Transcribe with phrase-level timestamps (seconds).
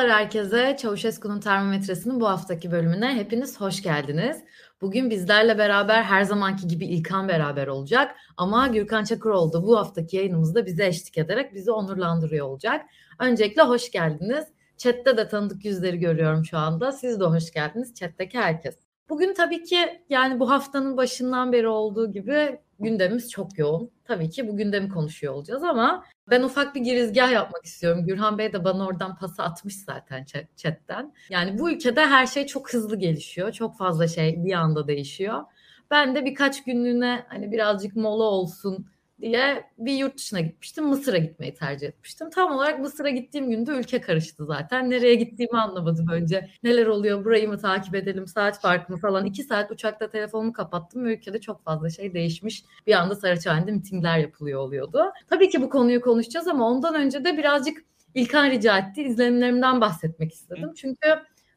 [0.00, 0.76] Merhabalar herkese.
[0.76, 4.44] Çavuşesku'nun termometresinin bu haftaki bölümüne hepiniz hoş geldiniz.
[4.80, 8.16] Bugün bizlerle beraber her zamanki gibi İlkan beraber olacak.
[8.36, 12.86] Ama Gürkan Çakıroğlu da bu haftaki yayınımızda bize eşlik ederek bizi onurlandırıyor olacak.
[13.18, 14.44] Öncelikle hoş geldiniz.
[14.78, 16.92] Chat'te de tanıdık yüzleri görüyorum şu anda.
[16.92, 17.94] Siz de hoş geldiniz.
[17.94, 18.76] Chat'teki herkes.
[19.08, 23.90] Bugün tabii ki yani bu haftanın başından beri olduğu gibi gündemimiz çok yoğun.
[24.10, 28.06] Tabii ki bu gündemi konuşuyor olacağız ama ben ufak bir girizgah yapmak istiyorum.
[28.06, 31.14] Gürhan Bey de bana oradan pası atmış zaten chatten.
[31.28, 33.52] Yani bu ülkede her şey çok hızlı gelişiyor.
[33.52, 35.42] Çok fazla şey bir anda değişiyor.
[35.90, 38.86] Ben de birkaç günlüğüne hani birazcık mola olsun
[39.20, 40.86] diye bir yurt dışına gitmiştim.
[40.86, 42.30] Mısır'a gitmeyi tercih etmiştim.
[42.30, 44.90] Tam olarak Mısır'a gittiğim günde ülke karıştı zaten.
[44.90, 46.50] Nereye gittiğimi anlamadım önce.
[46.62, 49.24] Neler oluyor burayı mı takip edelim saat farkı mı falan.
[49.24, 52.64] İki saat uçakta telefonumu kapattım ve ülkede çok fazla şey değişmiş.
[52.86, 55.02] Bir anda Saraçhane'de mitingler yapılıyor oluyordu.
[55.30, 59.02] Tabii ki bu konuyu konuşacağız ama ondan önce de birazcık İlkan rica etti.
[59.02, 60.72] İzlenimlerimden bahsetmek istedim.
[60.76, 61.08] Çünkü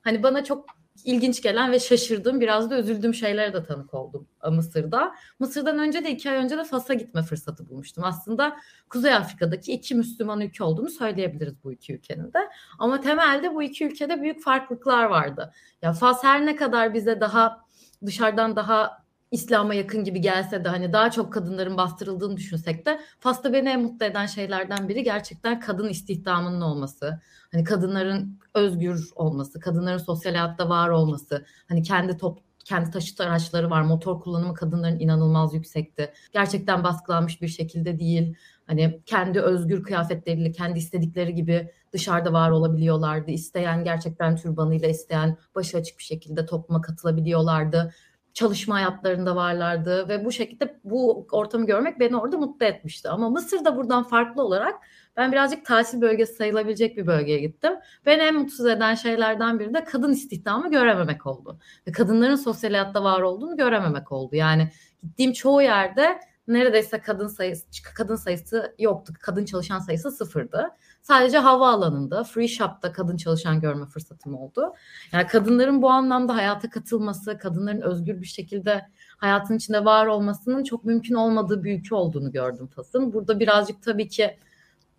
[0.02, 0.66] hani bana çok
[1.06, 5.16] ilginç gelen ve şaşırdığım biraz da üzüldüğüm şeylere de tanık oldum Mısır'da.
[5.40, 8.04] Mısır'dan önce de iki ay önce de Fas'a gitme fırsatı bulmuştum.
[8.04, 8.58] Aslında
[8.90, 12.40] Kuzey Afrika'daki iki Müslüman ülke olduğunu söyleyebiliriz bu iki ülkenin de.
[12.80, 15.54] Ama temelde bu iki ülkede büyük farklılıklar vardı.
[15.82, 17.66] Ya Fas her ne kadar bize daha
[18.06, 19.03] dışarıdan daha
[19.34, 23.82] İslam'a yakın gibi gelse de hani daha çok kadınların bastırıldığını düşünsek de Fas'ta beni en
[23.82, 27.22] mutlu eden şeylerden biri gerçekten kadın istihdamının olması.
[27.52, 33.70] Hani kadınların özgür olması, kadınların sosyal hayatta var olması, hani kendi top kendi taşıt araçları
[33.70, 33.82] var.
[33.82, 36.14] Motor kullanımı kadınların inanılmaz yüksekti.
[36.34, 38.36] Gerçekten baskılanmış bir şekilde değil.
[38.68, 43.32] Hani kendi özgür kıyafetleriyle, kendi istedikleri gibi dışarıda var olabiliyorlardı.
[43.32, 47.94] İsteyen gerçekten türbanıyla, isteyen başı açık bir şekilde topluma katılabiliyorlardı
[48.34, 53.10] çalışma hayatlarında varlardı ve bu şekilde bu ortamı görmek beni orada mutlu etmişti.
[53.10, 54.76] Ama Mısır'da buradan farklı olarak
[55.18, 57.74] ben birazcık tatil bölgesi sayılabilecek bir bölgeye gittim.
[58.06, 61.60] Beni en mutsuz eden şeylerden biri de kadın istihdamı görememek oldu.
[61.88, 64.36] Ve kadınların sosyal hayatta var olduğunu görememek oldu.
[64.36, 64.70] Yani
[65.04, 67.66] gittiğim çoğu yerde neredeyse kadın sayısı
[67.96, 69.14] kadın sayısı yoktu.
[69.20, 70.70] Kadın çalışan sayısı sıfırdı.
[71.04, 74.74] Sadece havaalanında, free shop'ta kadın çalışan görme fırsatım oldu.
[75.12, 78.86] Yani kadınların bu anlamda hayata katılması, kadınların özgür bir şekilde
[79.18, 83.14] hayatın içinde var olmasının çok mümkün olmadığı bir ülke olduğunu gördüm Fas'ın.
[83.14, 84.38] Burada birazcık tabii ki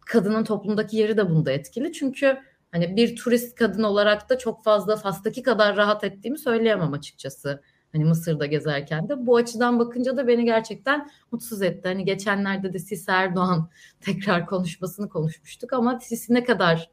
[0.07, 1.93] kadının toplumdaki yeri de bunda etkili.
[1.93, 2.39] Çünkü
[2.73, 7.63] hani bir turist kadın olarak da çok fazla Fas'taki kadar rahat ettiğimi söyleyemem açıkçası.
[7.95, 9.27] Hani Mısır'da gezerken de.
[9.27, 11.89] Bu açıdan bakınca da beni gerçekten mutsuz etti.
[11.89, 16.91] Hani geçenlerde de Sisi Erdoğan tekrar konuşmasını konuşmuştuk ama Sisi ne kadar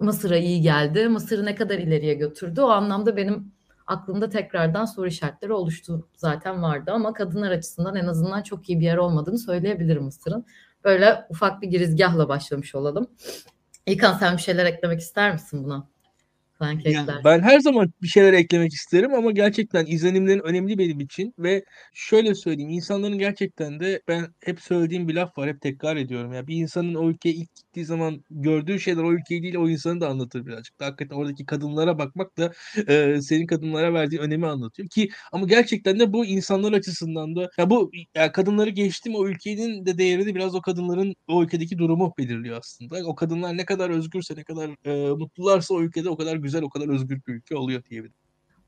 [0.00, 3.52] Mısır'a iyi geldi, Mısır'ı ne kadar ileriye götürdü o anlamda benim
[3.86, 8.84] aklımda tekrardan soru işaretleri oluştu zaten vardı ama kadınlar açısından en azından çok iyi bir
[8.84, 10.46] yer olmadığını söyleyebilirim Mısır'ın.
[10.84, 13.06] Böyle ufak bir girizgahla başlamış olalım.
[13.86, 15.88] İlkan sen bir şeyler eklemek ister misin buna?
[16.84, 21.64] Yani ben her zaman bir şeyler eklemek isterim ama gerçekten izlenimlerin önemli benim için ve
[21.94, 26.46] şöyle söyleyeyim insanların gerçekten de ben hep söylediğim bir laf var hep tekrar ediyorum ya
[26.46, 30.08] bir insanın o ülkeye ilk gittiği zaman gördüğü şeyler o ülkeyi değil o insanı da
[30.08, 30.74] anlatır birazcık.
[30.80, 32.52] Hakikaten oradaki kadınlara bakmak da
[32.88, 37.70] e, senin kadınlara verdiği önemi anlatıyor ki ama gerçekten de bu insanlar açısından da ya
[37.70, 42.58] bu ya kadınları geçtim o ülkenin de değerini biraz o kadınların o ülkedeki durumu belirliyor
[42.58, 42.96] aslında.
[43.06, 46.62] O kadınlar ne kadar özgürse ne kadar e, mutlularsa o ülkede o kadar güzel güzel
[46.62, 48.14] o kadar özgür bir ülke oluyor diyebilirim.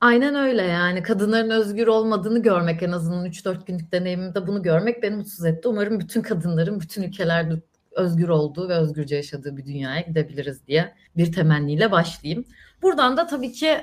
[0.01, 5.17] Aynen öyle yani kadınların özgür olmadığını görmek en azından 3-4 günlük deneyimimde bunu görmek beni
[5.17, 5.69] mutsuz etti.
[5.69, 11.33] Umarım bütün kadınların bütün ülkelerde özgür olduğu ve özgürce yaşadığı bir dünyaya gidebiliriz diye bir
[11.33, 12.45] temenniyle başlayayım.
[12.83, 13.81] Buradan da tabii ki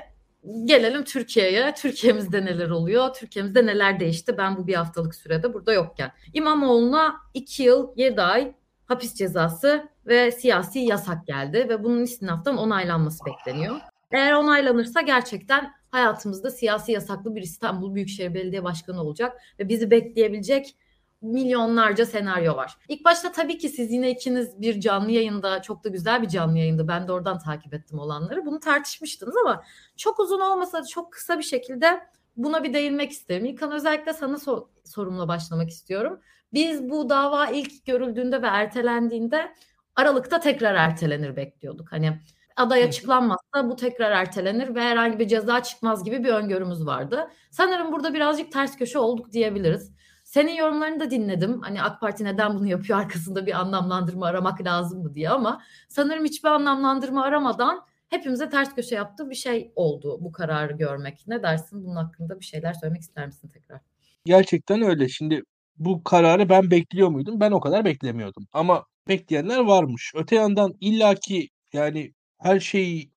[0.64, 1.74] gelelim Türkiye'ye.
[1.74, 3.14] Türkiye'mizde neler oluyor?
[3.14, 4.38] Türkiye'mizde neler değişti?
[4.38, 6.12] Ben bu bir haftalık sürede burada yokken.
[6.34, 8.54] İmamoğlu'na 2 yıl 7 ay
[8.86, 13.76] hapis cezası ve siyasi yasak geldi ve bunun istinaftan onaylanması bekleniyor.
[14.10, 20.76] Eğer onaylanırsa gerçekten hayatımızda siyasi yasaklı bir İstanbul Büyükşehir Belediye Başkanı olacak ve bizi bekleyebilecek
[21.22, 22.76] milyonlarca senaryo var.
[22.88, 26.58] İlk başta tabii ki siz yine ikiniz bir canlı yayında çok da güzel bir canlı
[26.58, 28.46] yayında ben de oradan takip ettim olanları.
[28.46, 29.62] Bunu tartışmıştınız ama
[29.96, 32.00] çok uzun olmasa da çok kısa bir şekilde
[32.36, 33.44] buna bir değinmek isterim.
[33.44, 36.20] İlkan özellikle sana sor- sorumla başlamak istiyorum.
[36.52, 39.54] Biz bu dava ilk görüldüğünde ve ertelendiğinde
[39.96, 41.92] Aralık'ta tekrar ertelenir bekliyorduk.
[41.92, 42.20] Hani
[42.60, 47.30] aday açıklanmazsa bu tekrar ertelenir ve herhangi bir ceza çıkmaz gibi bir öngörümüz vardı.
[47.50, 49.92] Sanırım burada birazcık ters köşe olduk diyebiliriz.
[50.24, 51.60] Senin yorumlarını da dinledim.
[51.60, 56.24] Hani AK Parti neden bunu yapıyor arkasında bir anlamlandırma aramak lazım mı diye ama sanırım
[56.24, 61.24] hiçbir anlamlandırma aramadan hepimize ters köşe yaptığı bir şey oldu bu kararı görmek.
[61.26, 61.84] Ne dersin?
[61.84, 63.80] Bunun hakkında bir şeyler söylemek ister misin tekrar?
[64.24, 65.08] Gerçekten öyle.
[65.08, 65.42] Şimdi
[65.76, 67.40] bu kararı ben bekliyor muydum?
[67.40, 68.46] Ben o kadar beklemiyordum.
[68.52, 70.12] Ama bekleyenler varmış.
[70.14, 72.12] Öte yandan illaki yani
[72.42, 73.10] her şeyi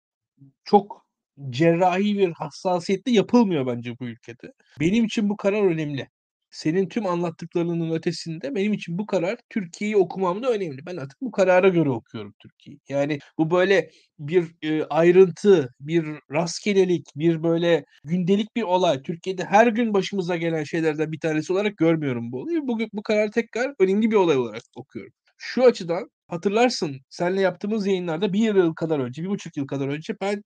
[0.66, 1.08] çok
[1.50, 4.54] cerrahi bir hassasiyetle yapılmıyor bence bu ülkede.
[4.80, 6.10] Benim için bu karar önemli.
[6.52, 10.86] Senin tüm anlattıklarının ötesinde benim için bu karar Türkiye'yi okumam da önemli.
[10.86, 12.80] Ben artık bu karara göre okuyorum Türkiye'yi.
[12.90, 13.90] Yani bu böyle
[14.20, 19.02] bir e, ayrıntı, bir rastgelelik, bir böyle gündelik bir olay.
[19.02, 22.60] Türkiye'de her gün başımıza gelen şeylerden bir tanesi olarak görmüyorum bu olayı.
[22.64, 25.14] Bugün bu karar tekrar önemli bir olay olarak okuyorum.
[25.38, 30.13] Şu açıdan hatırlarsın senle yaptığımız yayınlarda bir yıl kadar önce, bir buçuk yıl kadar önce
[30.21, 30.44] ben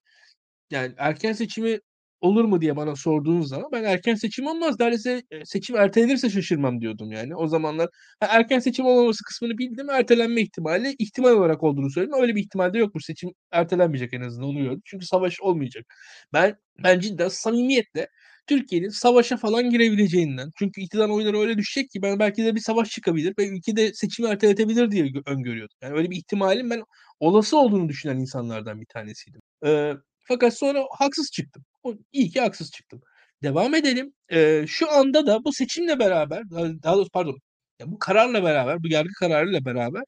[0.71, 1.79] yani erken seçimi
[2.21, 7.11] olur mu diye bana sorduğunuz zaman ben erken seçim olmaz neredeyse seçim ertelenirse şaşırmam diyordum
[7.11, 7.35] yani.
[7.35, 7.89] O zamanlar
[8.19, 12.21] ha, erken seçim olmaması kısmını bildim ertelenme ihtimali ihtimal olarak olduğunu söyledim.
[12.21, 13.05] Öyle bir ihtimal de yokmuş.
[13.05, 14.81] Seçim ertelenmeyecek en azından oluyor.
[14.85, 15.85] Çünkü savaş olmayacak.
[16.33, 18.07] Ben ben cidden samimiyetle
[18.47, 22.89] Türkiye'nin savaşa falan girebileceğinden çünkü iktidar oyları öyle düşecek ki ben belki de bir savaş
[22.89, 25.77] çıkabilir ve ülkede seçimi erteletebilir diye öngörüyordum.
[25.81, 26.83] Yani öyle bir ihtimalin ben
[27.19, 29.41] olası olduğunu düşünen insanlardan bir tanesiydim.
[29.65, 31.63] Ee, fakat sonra haksız çıktım.
[31.83, 33.01] O, iyi ki haksız çıktım.
[33.43, 34.13] Devam edelim.
[34.31, 36.43] Ee, şu anda da bu seçimle beraber,
[36.83, 37.37] daha doğrusu pardon,
[37.79, 40.03] ya bu kararla beraber, bu yargı kararıyla beraber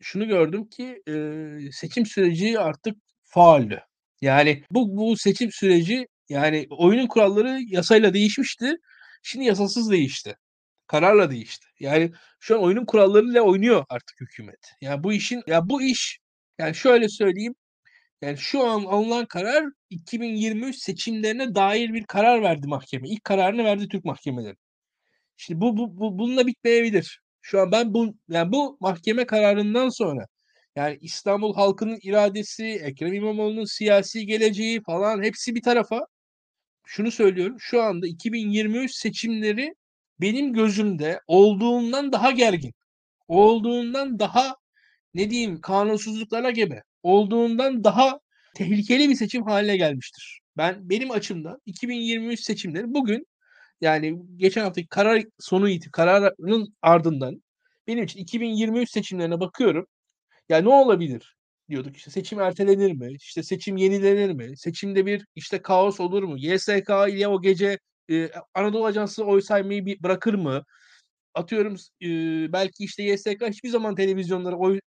[0.00, 3.80] şunu gördüm ki e, seçim süreci artık faaldi.
[4.20, 8.76] Yani bu bu seçim süreci yani oyunun kuralları yasayla değişmişti.
[9.22, 10.36] Şimdi yasasız değişti.
[10.86, 11.66] Kararla değişti.
[11.80, 14.72] Yani şu an oyunun kurallarıyla oynuyor artık hükümet.
[14.80, 16.18] Yani bu işin ya bu iş
[16.58, 17.54] yani şöyle söyleyeyim
[18.22, 23.08] yani şu an alınan karar 2023 seçimlerine dair bir karar verdi mahkeme.
[23.08, 24.56] İlk kararını verdi Türk mahkemeleri.
[25.36, 27.20] Şimdi bu, bu, bu bununla bitmeyebilir.
[27.42, 30.26] Şu an ben bu yani bu mahkeme kararından sonra
[30.76, 36.06] yani İstanbul halkının iradesi, Ekrem İmamoğlu'nun siyasi geleceği falan hepsi bir tarafa.
[36.90, 37.56] Şunu söylüyorum.
[37.60, 39.74] Şu anda 2023 seçimleri
[40.20, 42.74] benim gözümde olduğundan daha gergin.
[43.28, 44.56] Olduğundan daha
[45.14, 48.20] ne diyeyim kanunsuzluklara gebe olduğundan daha
[48.54, 50.40] tehlikeli bir seçim haline gelmiştir.
[50.56, 53.26] Ben benim açımdan 2023 seçimleri bugün
[53.80, 57.42] yani geçen haftaki karar sonu itibariyle kararın ardından
[57.86, 59.86] benim için 2023 seçimlerine bakıyorum.
[60.48, 61.37] Ya ne olabilir
[61.70, 63.12] diyorduk işte seçim ertelenir mi?
[63.12, 64.58] İşte seçim yenilenir mi?
[64.58, 66.36] Seçimde bir işte kaos olur mu?
[66.38, 67.78] YSK ile o gece
[68.10, 70.64] e, Anadolu Ajansı oy saymayı bir bırakır mı?
[71.34, 72.08] Atıyorum e,
[72.52, 74.80] belki işte YSK hiçbir zaman televizyonlara oy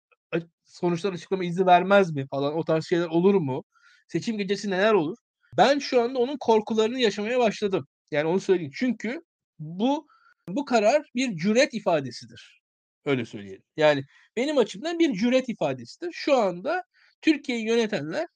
[0.66, 3.64] sonuçlar açıklama izni vermez mi falan o tarz şeyler olur mu?
[4.08, 5.18] Seçim gecesi neler olur?
[5.58, 7.88] Ben şu anda onun korkularını yaşamaya başladım.
[8.12, 8.72] Yani onu söyleyeyim.
[8.76, 9.22] Çünkü
[9.60, 10.08] bu
[10.48, 12.62] bu karar bir cüret ifadesidir.
[13.06, 13.64] Öyle söyleyelim.
[13.78, 14.04] Yani
[14.40, 16.10] benim açımdan bir cüret ifadesidir.
[16.14, 16.84] Şu anda
[17.22, 18.28] Türkiye'yi yönetenler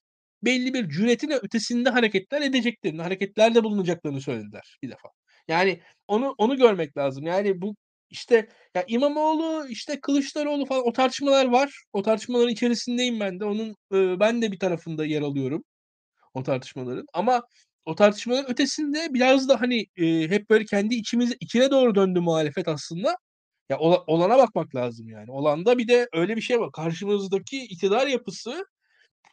[0.44, 5.10] belli bir cüretin ötesinde hareketler edeceklerini, hareketlerde bulunacaklarını söylediler bir defa.
[5.48, 7.26] Yani onu onu görmek lazım.
[7.26, 7.76] Yani bu
[8.10, 11.84] işte ya İmamoğlu, işte Kılıçdaroğlu falan o tartışmalar var.
[11.94, 13.46] O tartışmaların içerisindeyim ben de.
[13.46, 15.64] Onun e, ben de bir tarafında yer alıyorum
[16.34, 17.06] o tartışmaların.
[17.14, 17.44] Ama
[17.86, 22.68] o tartışmaların ötesinde biraz da hani e, hep böyle kendi içimize içine doğru döndü muhalefet
[22.68, 23.18] aslında.
[23.70, 25.32] Ya olana bakmak lazım yani.
[25.32, 26.72] Olanda bir de öyle bir şey var.
[26.72, 28.66] Karşımızdaki iktidar yapısı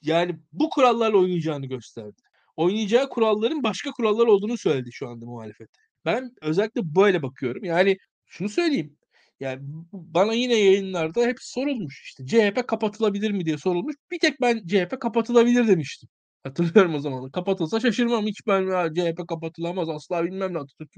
[0.03, 2.23] yani bu kurallarla oynayacağını gösterdi.
[2.56, 5.69] Oynayacağı kuralların başka kurallar olduğunu söyledi şu anda muhalefet.
[6.05, 7.65] Ben özellikle böyle bakıyorum.
[7.65, 8.97] Yani şunu söyleyeyim.
[9.40, 9.61] Yani
[9.93, 13.97] bana yine yayınlarda hep sorulmuş işte CHP kapatılabilir mi diye sorulmuş.
[14.11, 16.09] Bir tek ben CHP kapatılabilir demiştim.
[16.43, 17.31] Hatırlıyorum o zaman.
[17.31, 18.26] Kapatılsa şaşırmam.
[18.26, 20.90] Hiç ben CHP kapatılamaz asla bilmem ne Atatürk.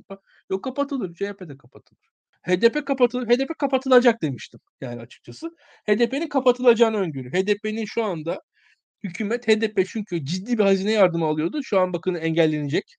[0.51, 1.15] Yok kapatılır.
[1.15, 2.09] CHP de kapatılır.
[2.43, 3.27] HDP kapatılır.
[3.27, 5.51] HDP kapatılacak demiştim yani açıkçası.
[5.89, 7.31] HDP'nin kapatılacağını öngörü.
[7.33, 8.43] HDP'nin şu anda
[9.05, 11.61] hükümet HDP çünkü ciddi bir hazine yardımı alıyordu.
[11.63, 12.97] Şu an bakın engellenecek.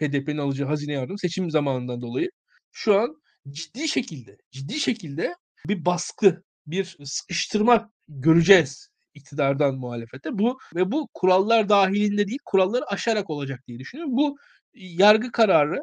[0.00, 2.30] HDP'nin alacağı hazine yardım seçim zamanından dolayı.
[2.72, 5.34] Şu an ciddi şekilde, ciddi şekilde
[5.68, 10.38] bir baskı, bir sıkıştırma göreceğiz iktidardan muhalefete.
[10.38, 14.16] Bu ve bu kurallar dahilinde değil, kuralları aşarak olacak diye düşünüyorum.
[14.16, 14.36] Bu
[14.74, 15.78] yargı kararı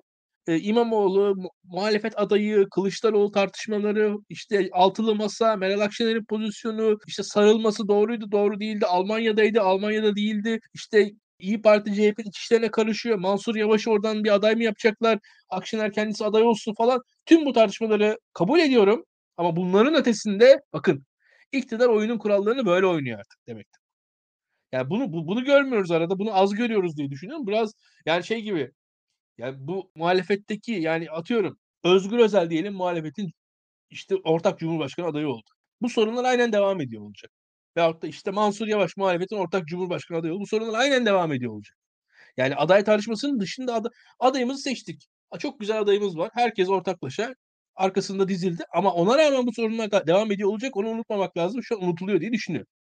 [0.47, 7.87] e, İmamoğlu, mu- muhalefet adayı, Kılıçdaroğlu tartışmaları, işte altılı masa, Meral Akşener'in pozisyonu, işte sarılması
[7.87, 13.17] doğruydu, doğru değildi, Almanya'daydı, Almanya'da değildi, işte İyi Parti CHP iç karışıyor.
[13.17, 15.19] Mansur Yavaş oradan bir aday mı yapacaklar?
[15.49, 17.01] Akşener kendisi aday olsun falan.
[17.25, 19.05] Tüm bu tartışmaları kabul ediyorum.
[19.37, 21.05] Ama bunların ötesinde bakın
[21.51, 23.81] iktidar oyunun kurallarını böyle oynuyor artık demektir.
[24.71, 26.19] Yani bunu bu, bunu görmüyoruz arada.
[26.19, 27.47] Bunu az görüyoruz diye düşünüyorum.
[27.47, 27.73] Biraz
[28.05, 28.71] yani şey gibi.
[29.41, 33.31] Yani bu muhalefetteki yani atıyorum Özgür Özel diyelim muhalefetin
[33.89, 35.49] işte ortak cumhurbaşkanı adayı oldu.
[35.81, 37.31] Bu sorunlar aynen devam ediyor olacak.
[37.77, 40.41] Veyahut da işte Mansur Yavaş muhalefetin ortak cumhurbaşkanı adayı oldu.
[40.41, 41.77] Bu sorunlar aynen devam ediyor olacak.
[42.37, 43.85] Yani aday tartışmasının dışında ad
[44.19, 45.07] adayımızı seçtik.
[45.39, 46.29] Çok güzel adayımız var.
[46.33, 47.35] Herkes ortaklaşa
[47.75, 48.63] arkasında dizildi.
[48.73, 50.77] Ama ona rağmen bu sorunlar devam ediyor olacak.
[50.77, 51.63] Onu unutmamak lazım.
[51.63, 52.71] Şu an unutuluyor diye düşünüyorum.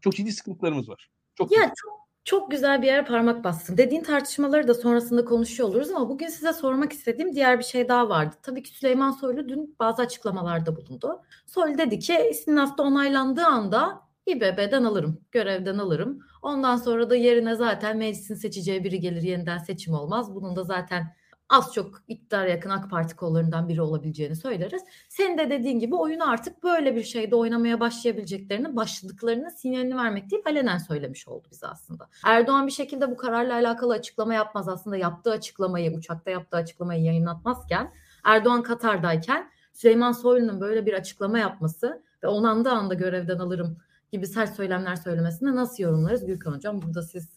[0.00, 1.08] Çok ciddi sıkıntılarımız var.
[1.34, 3.76] Çok ya çok Çok güzel bir yere parmak bastın.
[3.76, 8.08] Dediğin tartışmaları da sonrasında konuşuyor oluruz ama bugün size sormak istediğim diğer bir şey daha
[8.08, 8.36] vardı.
[8.42, 11.22] Tabii ki Süleyman Soylu dün bazı açıklamalarda bulundu.
[11.46, 16.18] Soylu dedi ki istinafta onaylandığı anda İBB'den alırım, görevden alırım.
[16.42, 20.34] Ondan sonra da yerine zaten meclisin seçeceği biri gelir, yeniden seçim olmaz.
[20.34, 21.14] Bunun da zaten
[21.50, 24.82] az çok iktidar yakın AK Parti kollarından biri olabileceğini söyleriz.
[25.08, 30.42] Senin de dediğin gibi oyunu artık böyle bir şeyde oynamaya başlayabileceklerini, başladıklarını sinyalini vermek değil
[30.46, 32.08] alenen söylemiş oldu bize aslında.
[32.24, 34.68] Erdoğan bir şekilde bu kararla alakalı açıklama yapmaz.
[34.68, 37.92] Aslında yaptığı açıklamayı, uçakta yaptığı açıklamayı yayınlatmazken
[38.24, 43.78] Erdoğan Katar'dayken Süleyman Soylu'nun böyle bir açıklama yapması ve onanda anda görevden alırım
[44.12, 46.82] gibi sert söylemler söylemesini nasıl yorumlarız Gülkan Hocam?
[46.82, 47.28] Burada siz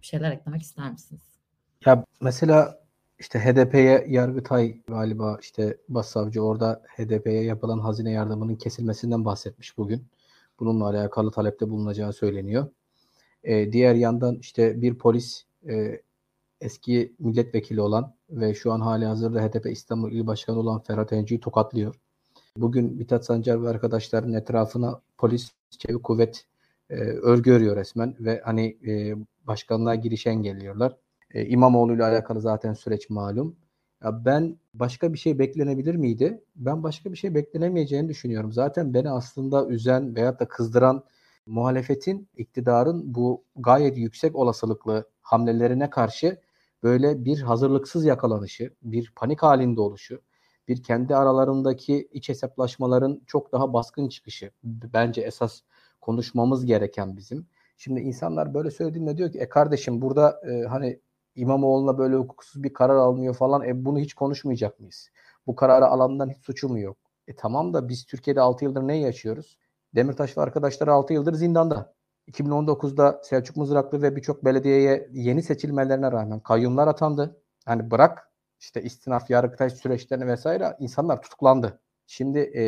[0.00, 1.22] bir şeyler eklemek ister misiniz?
[1.86, 2.87] Ya mesela
[3.18, 10.06] işte HDP'ye Yargıtay galiba işte başsavcı orada HDP'ye yapılan hazine yardımının kesilmesinden bahsetmiş bugün.
[10.60, 12.68] Bununla alakalı talepte bulunacağı söyleniyor.
[13.44, 16.02] Ee, diğer yandan işte bir polis e,
[16.60, 21.40] eski milletvekili olan ve şu an hali hazırda HDP İstanbul İl Başkanı olan Ferhat Enci'yi
[21.40, 21.94] tokatlıyor.
[22.56, 26.46] Bugün Mithat Sancar ve arkadaşların etrafına polis, çevik kuvvet
[26.90, 29.14] e, örgü örüyor resmen ve hani e,
[29.46, 30.96] başkanlığa giriş engelliyorlar.
[31.34, 33.56] E, İmamoğlu ile alakalı zaten süreç malum.
[34.04, 36.44] Ya ben başka bir şey beklenebilir miydi?
[36.56, 38.52] Ben başka bir şey beklenemeyeceğini düşünüyorum.
[38.52, 41.04] Zaten beni aslında üzen veyahut da kızdıran
[41.46, 46.40] muhalefetin, iktidarın bu gayet yüksek olasılıklı hamlelerine karşı
[46.82, 50.22] böyle bir hazırlıksız yakalanışı, bir panik halinde oluşu,
[50.68, 55.60] bir kendi aralarındaki iç hesaplaşmaların çok daha baskın çıkışı bence esas
[56.00, 57.46] konuşmamız gereken bizim.
[57.76, 61.00] Şimdi insanlar böyle söylediğinde diyor ki e kardeşim burada e, hani
[61.38, 63.64] İmamoğlu'na böyle hukuksuz bir karar alınıyor falan.
[63.64, 65.08] E bunu hiç konuşmayacak mıyız?
[65.46, 66.96] Bu kararı alandan hiç suçu mu yok?
[67.26, 69.58] E tamam da biz Türkiye'de 6 yıldır ne yaşıyoruz?
[69.94, 71.94] Demirtaş ve arkadaşları 6 yıldır zindanda.
[72.28, 77.42] 2019'da Selçuk Mızraklı ve birçok belediyeye yeni seçilmelerine rağmen kayyumlar atandı.
[77.68, 81.80] Yani bırak işte istinaf, yargıtay süreçlerini vesaire insanlar tutuklandı.
[82.06, 82.62] Şimdi e,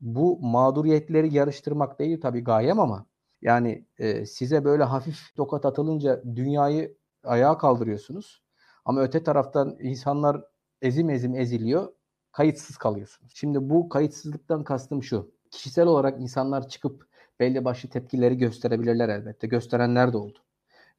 [0.00, 3.06] bu mağduriyetleri yarıştırmak değil tabii gayem ama
[3.42, 8.42] yani e, size böyle hafif tokat atılınca dünyayı ayağa kaldırıyorsunuz.
[8.84, 10.44] Ama öte taraftan insanlar
[10.82, 11.92] ezim ezim eziliyor.
[12.32, 13.32] Kayıtsız kalıyorsunuz.
[13.34, 15.30] Şimdi bu kayıtsızlıktan kastım şu.
[15.50, 17.06] Kişisel olarak insanlar çıkıp
[17.40, 19.46] belli başlı tepkileri gösterebilirler elbette.
[19.46, 20.38] Gösterenler de oldu.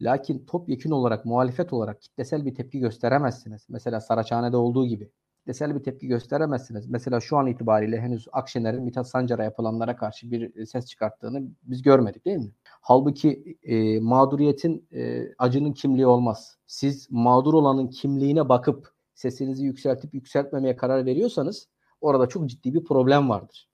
[0.02, 3.66] Lakin topyekün olarak, muhalefet olarak kitlesel bir tepki gösteremezsiniz.
[3.70, 5.12] Mesela Saraçhane'de olduğu gibi
[5.48, 6.90] kitlesel bir tepki gösteremezsiniz.
[6.90, 12.26] Mesela şu an itibariyle henüz Akşener'in Mithat Sancar'a yapılanlara karşı bir ses çıkarttığını biz görmedik
[12.26, 12.52] değil mi?
[12.64, 16.58] Halbuki e, mağduriyetin, e, acının kimliği olmaz.
[16.66, 21.68] Siz mağdur olanın kimliğine bakıp sesinizi yükseltip yükseltmemeye karar veriyorsanız
[22.02, 23.70] orada çok ciddi bir problem vardır.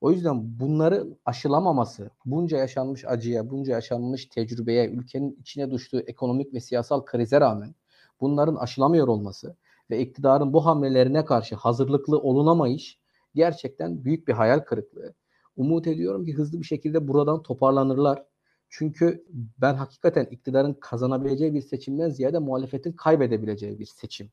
[0.00, 6.60] O yüzden bunları aşılamaması, bunca yaşanmış acıya, bunca yaşanmış tecrübeye, ülkenin içine düştüğü ekonomik ve
[6.60, 7.74] siyasal krize rağmen
[8.20, 9.56] bunların aşılamıyor olması
[9.92, 12.98] ve iktidarın bu hamlelerine karşı hazırlıklı olunamayış
[13.34, 15.14] gerçekten büyük bir hayal kırıklığı.
[15.56, 18.24] Umut ediyorum ki hızlı bir şekilde buradan toparlanırlar.
[18.68, 19.24] Çünkü
[19.58, 24.30] ben hakikaten iktidarın kazanabileceği bir seçimden ziyade muhalefetin kaybedebileceği bir seçim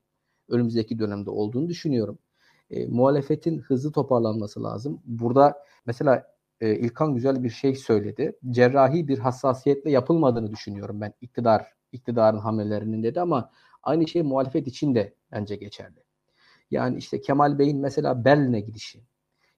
[0.48, 2.18] önümüzdeki dönemde olduğunu düşünüyorum.
[2.70, 5.02] E, muhalefetin hızlı toparlanması lazım.
[5.04, 6.26] Burada mesela
[6.60, 8.38] e, İlkan güzel bir şey söyledi.
[8.50, 13.50] Cerrahi bir hassasiyetle yapılmadığını düşünüyorum ben iktidar iktidarın hamlelerinin dedi ama
[13.82, 16.04] aynı şey muhalefet için de bence geçerli.
[16.70, 19.04] Yani işte Kemal Bey'in mesela Berlin'e gidişi.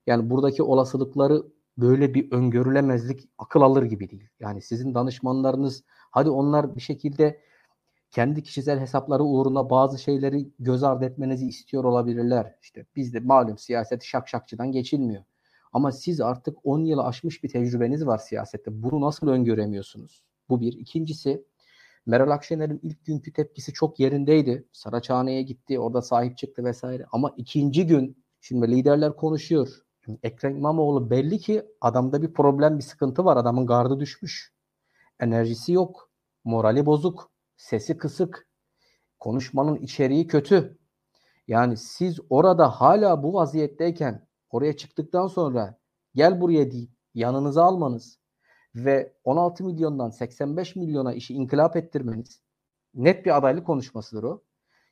[0.07, 1.43] Yani buradaki olasılıkları
[1.77, 4.29] böyle bir öngörülemezlik akıl alır gibi değil.
[4.39, 7.41] Yani sizin danışmanlarınız hadi onlar bir şekilde
[8.11, 12.55] kendi kişisel hesapları uğruna bazı şeyleri göz ardı etmenizi istiyor olabilirler.
[12.61, 15.23] İşte bizde malum siyaset şakşakçıdan geçilmiyor.
[15.73, 18.83] Ama siz artık 10 yılı aşmış bir tecrübeniz var siyasette.
[18.83, 20.23] Bunu nasıl öngöremiyorsunuz?
[20.49, 20.73] Bu bir.
[20.73, 21.45] İkincisi
[22.05, 24.67] Meral Akşener'in ilk günkü tepkisi çok yerindeydi.
[24.71, 27.05] Saraçhane'ye gitti, orada sahip çıktı vesaire.
[27.11, 29.69] Ama ikinci gün şimdi liderler konuşuyor.
[30.23, 33.37] Ekrem İmamoğlu belli ki adamda bir problem, bir sıkıntı var.
[33.37, 34.53] Adamın gardı düşmüş.
[35.19, 36.09] Enerjisi yok.
[36.43, 37.31] Morali bozuk.
[37.57, 38.47] Sesi kısık.
[39.19, 40.77] Konuşmanın içeriği kötü.
[41.47, 45.77] Yani siz orada hala bu vaziyetteyken oraya çıktıktan sonra
[46.15, 48.19] gel buraya deyip yanınıza almanız
[48.75, 52.41] ve 16 milyondan 85 milyona işi inkılap ettirmeniz
[52.93, 54.43] net bir adaylık konuşmasıdır o.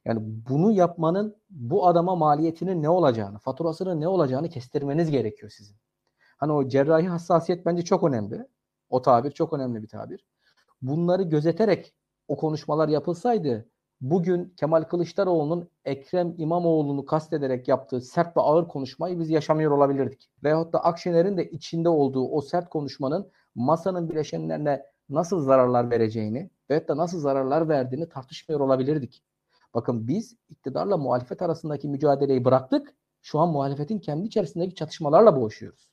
[0.05, 0.19] Yani
[0.49, 5.75] bunu yapmanın bu adama maliyetinin ne olacağını, faturasının ne olacağını kestirmeniz gerekiyor sizin.
[6.37, 8.47] Hani o cerrahi hassasiyet bence çok önemli.
[8.89, 10.25] O tabir çok önemli bir tabir.
[10.81, 11.93] Bunları gözeterek
[12.27, 13.69] o konuşmalar yapılsaydı
[14.01, 20.29] bugün Kemal Kılıçdaroğlu'nun Ekrem İmamoğlu'nu kastederek yaptığı sert ve ağır konuşmayı biz yaşamıyor olabilirdik.
[20.43, 26.87] Veyahut da Akşener'in de içinde olduğu o sert konuşmanın masanın bileşenlerine nasıl zararlar vereceğini ve
[26.87, 29.23] da nasıl zararlar verdiğini tartışmıyor olabilirdik.
[29.73, 32.95] Bakın biz iktidarla muhalefet arasındaki mücadeleyi bıraktık.
[33.21, 35.89] Şu an muhalefetin kendi içerisindeki çatışmalarla boğuşuyoruz.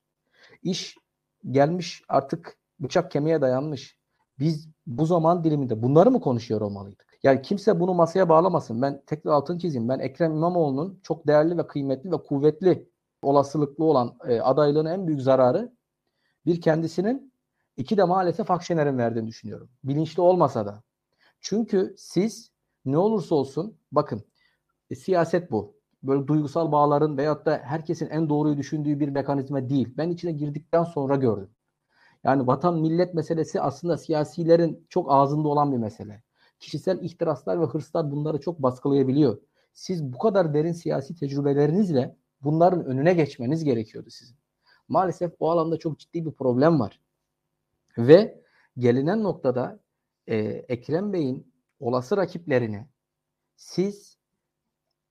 [0.62, 0.96] İş
[1.50, 3.98] gelmiş artık bıçak kemiğe dayanmış.
[4.38, 7.18] Biz bu zaman diliminde bunları mı konuşuyor olmalıydık?
[7.22, 8.82] Yani kimse bunu masaya bağlamasın.
[8.82, 9.88] Ben tekrar altını çizeyim.
[9.88, 12.88] Ben Ekrem İmamoğlu'nun çok değerli ve kıymetli ve kuvvetli
[13.22, 15.72] olasılıklı olan e, adaylığının en büyük zararı
[16.46, 17.32] bir kendisinin
[17.78, 19.70] iki de maalesef Akşener'in verdiğini düşünüyorum.
[19.84, 20.82] Bilinçli olmasa da.
[21.40, 22.52] Çünkü siz
[22.84, 24.24] ne olursa olsun bakın
[24.90, 25.78] e, siyaset bu.
[26.02, 29.94] Böyle duygusal bağların veyahut da herkesin en doğruyu düşündüğü bir mekanizma değil.
[29.96, 31.50] Ben içine girdikten sonra gördüm.
[32.24, 36.22] Yani vatan millet meselesi aslında siyasilerin çok ağzında olan bir mesele.
[36.60, 39.38] Kişisel ihtiraslar ve hırslar bunları çok baskılayabiliyor.
[39.72, 44.36] Siz bu kadar derin siyasi tecrübelerinizle bunların önüne geçmeniz gerekiyordu sizin.
[44.88, 47.00] Maalesef bu alanda çok ciddi bir problem var.
[47.98, 48.42] Ve
[48.78, 49.80] gelinen noktada
[50.26, 50.36] e,
[50.68, 52.88] Ekrem Bey'in olası rakiplerini
[53.56, 54.18] siz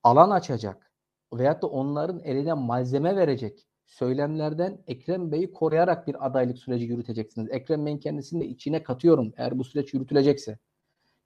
[0.04, 0.92] alan açacak
[1.34, 7.48] veyahut da onların eline malzeme verecek söylemlerden Ekrem Bey'i koruyarak bir adaylık süreci yürüteceksiniz.
[7.52, 10.58] Ekrem Bey'in kendisini de içine katıyorum eğer bu süreç yürütülecekse.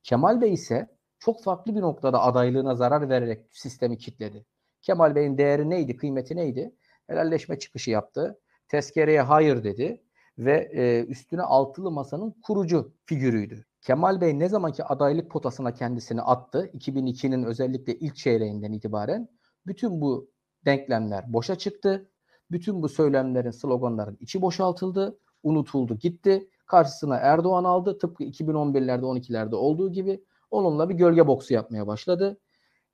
[0.03, 0.87] Kemal Bey ise
[1.19, 4.45] çok farklı bir noktada adaylığına zarar vererek sistemi kitledi.
[4.81, 6.75] Kemal Bey'in değeri neydi, kıymeti neydi?
[7.07, 8.39] Helalleşme çıkışı yaptı.
[8.67, 10.03] Tezkereye hayır dedi
[10.45, 13.65] ve e, üstüne altılı masanın kurucu figürüydü.
[13.81, 19.29] Kemal Bey ne zamanki adaylık potasına kendisini attı, 2002'nin özellikle ilk çeyreğinden itibaren
[19.67, 20.31] bütün bu
[20.65, 22.09] denklemler boşa çıktı.
[22.51, 26.49] Bütün bu söylemlerin, sloganların içi boşaltıldı, unutuldu, gitti.
[26.65, 27.97] Karşısına Erdoğan aldı.
[27.97, 32.39] Tıpkı 2011'lerde, 12'lerde olduğu gibi onunla bir gölge boksu yapmaya başladı.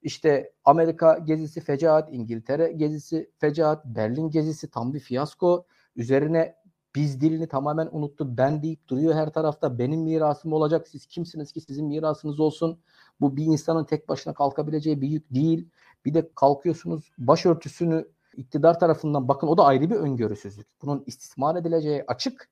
[0.02, 5.66] İşte Amerika gezisi fecaat, İngiltere gezisi fecaat, Berlin gezisi tam bir fiyasko.
[5.96, 6.56] Üzerine
[6.98, 8.38] biz dilini tamamen unuttu.
[8.38, 9.80] Ben deyip duruyor her tarafta.
[9.80, 10.88] Benim mirasım olacak.
[10.88, 12.80] Siz kimsiniz ki sizin mirasınız olsun.
[13.22, 15.70] Bu bir insanın tek başına kalkabileceği bir yük değil.
[16.06, 18.08] Bir de kalkıyorsunuz başörtüsünü
[18.38, 20.68] iktidar tarafından bakın o da ayrı bir öngörüsüzlük.
[20.82, 22.50] Bunun istismar edileceği açık.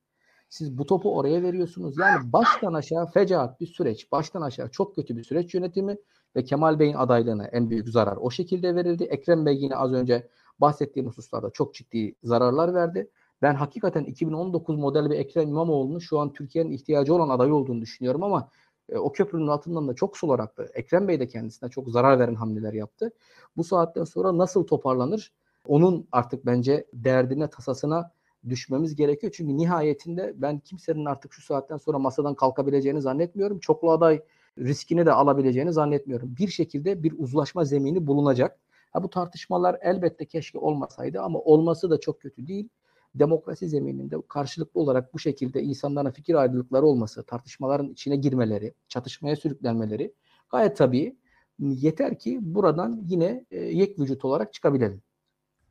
[0.48, 1.98] Siz bu topu oraya veriyorsunuz.
[1.98, 4.12] Yani baştan aşağı fecaat bir süreç.
[4.12, 5.96] Baştan aşağı çok kötü bir süreç yönetimi
[6.36, 9.04] ve Kemal Bey'in adaylığına en büyük zarar o şekilde verildi.
[9.04, 10.28] Ekrem Bey yine az önce
[10.58, 13.10] bahsettiğim hususlarda çok ciddi zararlar verdi.
[13.42, 18.22] Ben hakikaten 2019 model bir Ekrem İmamoğlu'nun şu an Türkiye'nin ihtiyacı olan aday olduğunu düşünüyorum
[18.22, 18.50] ama
[18.88, 20.70] e, o köprünün altından da çok sular aktı.
[20.74, 23.12] Ekrem Bey de kendisine çok zarar veren hamleler yaptı.
[23.56, 25.32] Bu saatten sonra nasıl toparlanır?
[25.66, 28.12] Onun artık bence derdine, tasasına
[28.48, 29.32] düşmemiz gerekiyor.
[29.36, 33.58] Çünkü nihayetinde ben kimsenin artık şu saatten sonra masadan kalkabileceğini zannetmiyorum.
[33.58, 34.22] Çoklu aday
[34.58, 36.36] riskini de alabileceğini zannetmiyorum.
[36.38, 38.58] Bir şekilde bir uzlaşma zemini bulunacak.
[38.92, 42.68] Ha, bu tartışmalar elbette keşke olmasaydı ama olması da çok kötü değil.
[43.18, 50.14] Demokrasi zemininde karşılıklı olarak bu şekilde insanların fikir ayrılıkları olması, tartışmaların içine girmeleri, çatışmaya sürüklenmeleri
[50.50, 51.16] gayet tabii.
[51.58, 55.02] Yeter ki buradan yine e, yek vücut olarak çıkabilelim.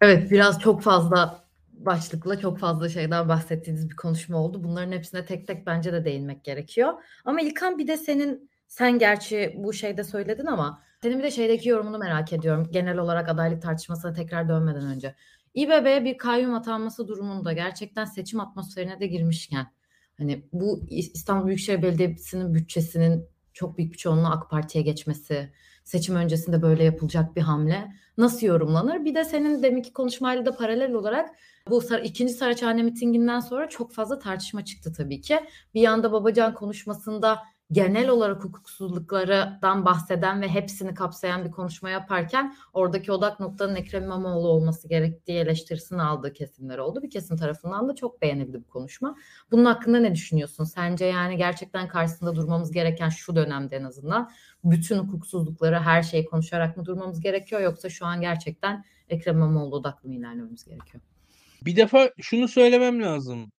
[0.02, 4.64] Evet biraz çok fazla başlıkla çok fazla şeyden bahsettiğiniz bir konuşma oldu.
[4.64, 6.94] Bunların hepsine tek tek bence de değinmek gerekiyor.
[7.26, 11.70] Ama İlkan bir de senin sen gerçi bu şeyde söyledin ama senin bir de şeydeki
[11.70, 12.68] yorumunu merak ediyorum.
[12.72, 15.16] Genel olarak adaylık tartışmasına tekrar dönmeden önce.
[15.56, 19.68] İBB bir kayyum atanması durumunda gerçekten seçim atmosferine de girmişken
[20.18, 25.52] hani bu İstanbul Büyükşehir Belediyesi'nin bütçesinin çok büyük bir çoğunluğu AK Parti'ye geçmesi,
[25.84, 29.06] seçim öncesinde böyle yapılacak bir hamle nasıl yorumlanır?
[29.06, 31.36] Bir de senin deminki konuşmayla da paralel olarak
[31.70, 35.40] bu ikinci Saraçhane mitinginden sonra çok fazla tartışma çıktı tabii ki.
[35.74, 37.40] Bir yanda Babacan konuşmasında
[37.72, 44.48] genel olarak hukuksuzluklardan bahseden ve hepsini kapsayan bir konuşma yaparken oradaki odak noktanın Ekrem İmamoğlu
[44.48, 47.02] olması gerektiği eleştirisini aldığı kesimler oldu.
[47.04, 49.16] Bir kesim tarafından da çok beğenildi bu konuşma.
[49.52, 50.64] Bunun hakkında ne düşünüyorsun?
[50.64, 54.32] Sence yani gerçekten karşısında durmamız gereken şu dönemde en azından
[54.64, 60.10] bütün hukuksuzlukları her şeyi konuşarak mı durmamız gerekiyor yoksa şu an gerçekten Ekrem İmamoğlu odaklı
[60.10, 61.04] mı ilerlememiz gerekiyor?
[61.62, 63.52] Bir defa şunu söylemem lazım.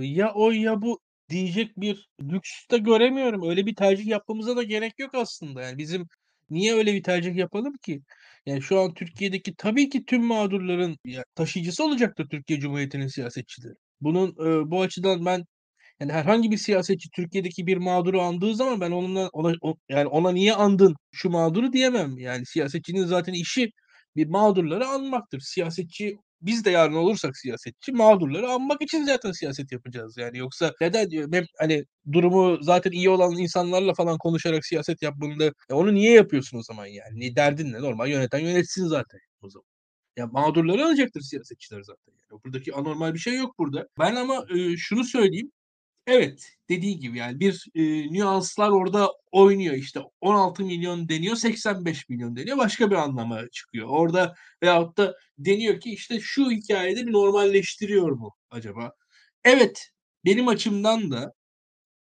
[0.00, 3.50] Ya o ya bu diyecek bir lüks de göremiyorum.
[3.50, 5.62] Öyle bir tercih yapmamıza da gerek yok aslında.
[5.62, 6.08] Yani bizim
[6.50, 8.02] niye öyle bir tercih yapalım ki?
[8.46, 10.98] Yani şu an Türkiye'deki tabii ki tüm mağdurların
[11.34, 13.74] taşıyıcısı olacaktır Türkiye Cumhuriyeti'nin siyasetçileri.
[14.00, 15.44] Bunun e, bu açıdan ben
[16.00, 20.32] yani herhangi bir siyasetçi Türkiye'deki bir mağduru andığı zaman ben onunla ona, o, yani ona
[20.32, 22.18] niye andın şu mağduru diyemem.
[22.18, 23.70] Yani siyasetçinin zaten işi
[24.16, 25.40] bir mağdurları anmaktır.
[25.40, 30.16] Siyasetçi biz de yarın olursak siyasetçi mağdurları anmak için zaten siyaset yapacağız.
[30.16, 35.44] Yani yoksa neden diyor hep hani durumu zaten iyi olan insanlarla falan konuşarak siyaset yapmanında
[35.70, 37.36] e onu niye yapıyorsun o zaman yani?
[37.36, 37.80] Derdin ne?
[37.80, 39.66] Normal yöneten yönetsin zaten o zaman.
[40.16, 42.14] Ya mağdurları alacaktır siyasetçiler zaten.
[42.30, 43.88] Yani buradaki anormal bir şey yok burada.
[43.98, 45.52] Ben ama e, şunu söyleyeyim.
[46.06, 52.36] Evet dediği gibi yani bir e, nüanslar orada oynuyor işte 16 milyon deniyor 85 milyon
[52.36, 53.88] deniyor başka bir anlama çıkıyor.
[53.88, 58.92] Orada veyahut da deniyor ki işte şu hikayede bir normalleştiriyor mu acaba?
[59.44, 59.90] Evet
[60.24, 61.32] benim açımdan da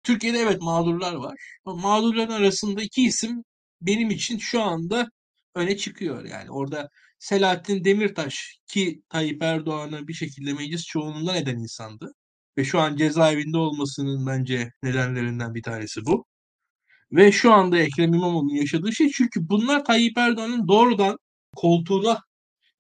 [0.05, 1.59] Türkiye'de evet mağdurlar var.
[1.67, 3.45] Mağdurların arasında iki isim
[3.81, 5.11] benim için şu anda
[5.55, 6.25] öne çıkıyor.
[6.25, 12.15] Yani orada Selahattin Demirtaş ki Tayyip Erdoğan'ı bir şekilde meclis çoğunluğundan eden insandı.
[12.61, 16.25] Ve şu an cezaevinde olmasının bence nedenlerinden bir tanesi bu.
[17.13, 21.19] Ve şu anda Ekrem İmamoğlu'nun yaşadığı şey çünkü bunlar Tayyip Erdoğan'ın doğrudan
[21.57, 22.21] koltuğuna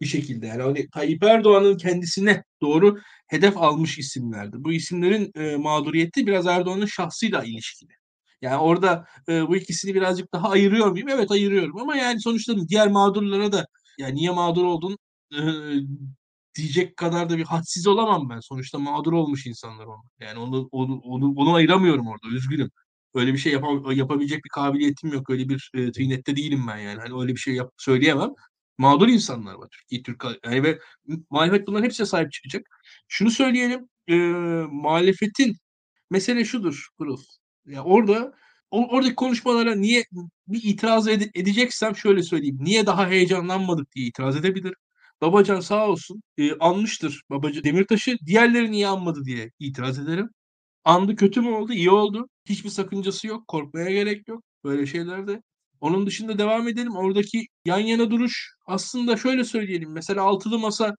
[0.00, 4.56] bir şekilde yani hani Tayyip Erdoğan'ın kendisine doğru hedef almış isimlerdi.
[4.58, 7.92] Bu isimlerin e, mağduriyeti biraz Erdoğan'ın şahsıyla ilişkili.
[8.42, 11.08] Yani orada e, bu ikisini birazcık daha ayırıyor muyum?
[11.08, 13.66] Evet ayırıyorum ama yani sonuçta diğer mağdurlara da
[13.98, 14.98] yani niye mağdur oldun
[15.34, 15.38] e,
[16.54, 18.40] diyecek kadar da bir hadsiz olamam ben.
[18.40, 20.10] Sonuçta mağdur olmuş insanlar onlar.
[20.20, 22.28] Yani onu onu onu, onu ayıramıyorum orada.
[22.28, 22.70] Üzgünüm.
[23.14, 25.30] Öyle bir şey yap yapabilecek bir kabiliyetim yok.
[25.30, 27.00] Öyle bir e, tıynette değilim ben yani.
[27.00, 28.30] Hani öyle bir şey yap söyleyemem.
[28.78, 30.78] Mağdur insanlar var Türkiye Türk yani ve
[31.30, 32.66] muhalefet bunların hepsine sahip çıkacak.
[33.08, 33.88] Şunu söyleyelim.
[34.08, 34.16] E,
[34.70, 35.56] muhalefetin
[36.10, 37.20] mesele şudur Kurul.
[37.66, 38.34] Ya orada
[38.70, 40.04] oradaki konuşmalara niye
[40.48, 42.58] bir itiraz ede- edeceksem şöyle söyleyeyim.
[42.60, 44.74] Niye daha heyecanlanmadık diye itiraz edebilir.
[45.20, 48.16] Babacan sağ olsun e, anmıştır Babacan Demirtaş'ı.
[48.26, 50.30] Diğerleri niye anmadı diye itiraz ederim.
[50.84, 51.72] Andı kötü mü oldu?
[51.72, 52.28] İyi oldu.
[52.46, 53.48] Hiçbir sakıncası yok.
[53.48, 54.44] Korkmaya gerek yok.
[54.64, 55.42] Böyle şeylerde.
[55.80, 56.96] Onun dışında devam edelim.
[56.96, 59.92] Oradaki yan yana duruş aslında şöyle söyleyelim.
[59.92, 60.96] Mesela altılı masa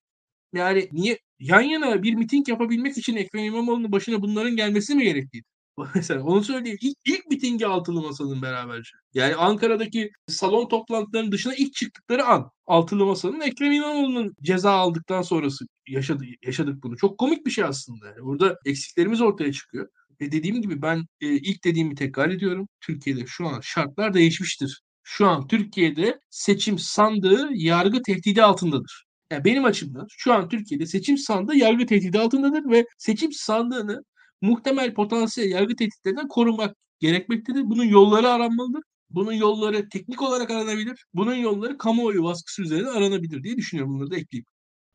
[0.54, 5.46] yani niye yan yana bir miting yapabilmek için Ekrem İmamoğlu'nun başına bunların gelmesi mi gerekliydi?
[5.96, 6.78] Mesela onu söyleyeyim.
[6.82, 8.90] İlk, ilk mitingi altılı masanın beraberce.
[9.14, 15.66] Yani Ankara'daki salon toplantılarının dışına ilk çıktıkları an altılı masanın Ekrem İmamoğlu'nun ceza aldıktan sonrası
[15.88, 16.98] yaşadı, yaşadık bunu.
[16.98, 18.08] Çok komik bir şey aslında.
[18.08, 19.88] Yani burada eksiklerimiz ortaya çıkıyor.
[20.22, 22.68] Ve dediğim gibi ben e, ilk dediğimi tekrar ediyorum.
[22.82, 24.82] Türkiye'de şu an şartlar değişmiştir.
[25.04, 29.06] Şu an Türkiye'de seçim sandığı yargı tehdidi altındadır.
[29.32, 34.04] Yani benim açımdan şu an Türkiye'de seçim sandığı yargı tehdidi altındadır ve seçim sandığını
[34.42, 37.70] muhtemel potansiyel yargı tehditlerinden korunmak gerekmektedir.
[37.70, 38.84] Bunun yolları aranmalıdır.
[39.10, 41.06] Bunun yolları teknik olarak aranabilir.
[41.14, 43.94] Bunun yolları kamuoyu baskısı üzerine aranabilir diye düşünüyorum.
[43.94, 44.46] Bunları da ekleyeyim.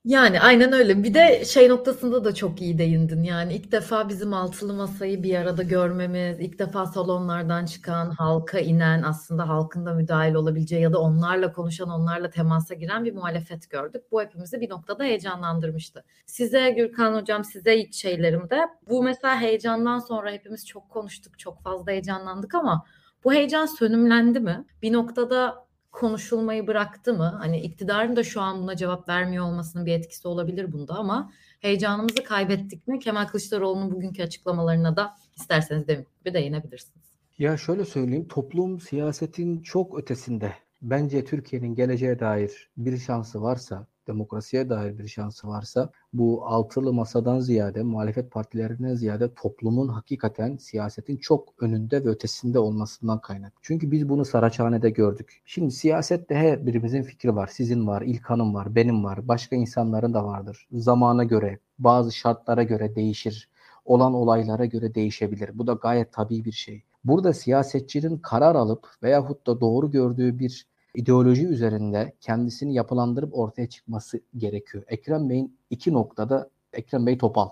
[0.06, 1.02] Yani aynen öyle.
[1.02, 3.22] Bir de şey noktasında da çok iyi değindin.
[3.22, 9.02] Yani ilk defa bizim altılı masayı bir arada görmemiz, ilk defa salonlardan çıkan, halka inen,
[9.02, 14.02] aslında halkın da müdahil olabileceği ya da onlarla konuşan, onlarla temasa giren bir muhalefet gördük.
[14.12, 16.04] Bu hepimizi bir noktada heyecanlandırmıştı.
[16.26, 21.92] Size Gürkan Hocam, size ilk şeylerimde bu mesela heyecandan sonra hepimiz çok konuştuk, çok fazla
[21.92, 22.84] heyecanlandık ama
[23.24, 24.64] bu heyecan sönümlendi mi?
[24.82, 25.65] Bir noktada
[25.96, 27.36] konuşulmayı bıraktı mı?
[27.38, 32.24] Hani iktidarın da şu an buna cevap vermiyor olmasının bir etkisi olabilir bunda ama heyecanımızı
[32.24, 32.98] kaybettik mi?
[32.98, 37.06] Kemal Kılıçdaroğlu'nun bugünkü açıklamalarına da isterseniz de bir değinebilirsiniz.
[37.38, 40.52] Ya şöyle söyleyeyim, toplum siyasetin çok ötesinde.
[40.82, 47.40] Bence Türkiye'nin geleceğe dair bir şansı varsa demokrasiye dair bir şansı varsa bu altılı masadan
[47.40, 53.52] ziyade muhalefet partilerinden ziyade toplumun hakikaten siyasetin çok önünde ve ötesinde olmasından kaynak.
[53.62, 55.42] Çünkü biz bunu Saraçhane'de gördük.
[55.46, 57.46] Şimdi siyasette her birimizin fikri var.
[57.46, 60.68] Sizin var, İlkan'ın var, benim var, başka insanların da vardır.
[60.72, 63.48] Zamana göre, bazı şartlara göre değişir.
[63.84, 65.58] Olan olaylara göre değişebilir.
[65.58, 66.82] Bu da gayet tabii bir şey.
[67.04, 70.66] Burada siyasetçinin karar alıp veyahut da doğru gördüğü bir
[70.96, 74.84] ideoloji üzerinde kendisini yapılandırıp ortaya çıkması gerekiyor.
[74.88, 77.48] Ekrem Bey'in iki noktada Ekrem Bey topal.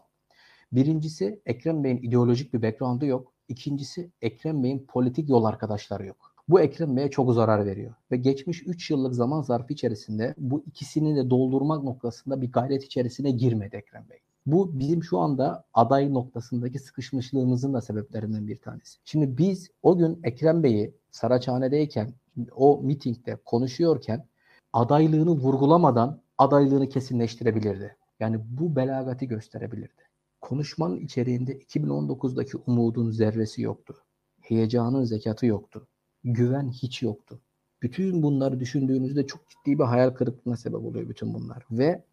[0.73, 3.33] Birincisi Ekrem Bey'in ideolojik bir background'u yok.
[3.49, 6.35] İkincisi Ekrem Bey'in politik yol arkadaşları yok.
[6.49, 7.95] Bu Ekrem Bey'e çok zarar veriyor.
[8.11, 13.31] Ve geçmiş 3 yıllık zaman zarfı içerisinde bu ikisini de doldurmak noktasında bir gayret içerisine
[13.31, 14.19] girmedi Ekrem Bey.
[14.47, 18.99] Bu bizim şu anda aday noktasındaki sıkışmışlığımızın da sebeplerinden bir tanesi.
[19.05, 22.15] Şimdi biz o gün Ekrem Bey'i Saraçhane'deyken
[22.57, 24.27] o mitingde konuşuyorken
[24.73, 27.97] adaylığını vurgulamadan adaylığını kesinleştirebilirdi.
[28.21, 30.03] Yani bu belagati gösterebilirdi.
[30.41, 33.97] Konuşmanın içeriğinde 2019'daki umudun zerresi yoktu.
[34.41, 35.87] Heyecanın zekatı yoktu.
[36.25, 37.41] Güven hiç yoktu.
[37.83, 41.67] Bütün bunları düşündüğünüzde çok ciddi bir hayal kırıklığına sebep oluyor bütün bunlar.
[41.71, 42.05] Ve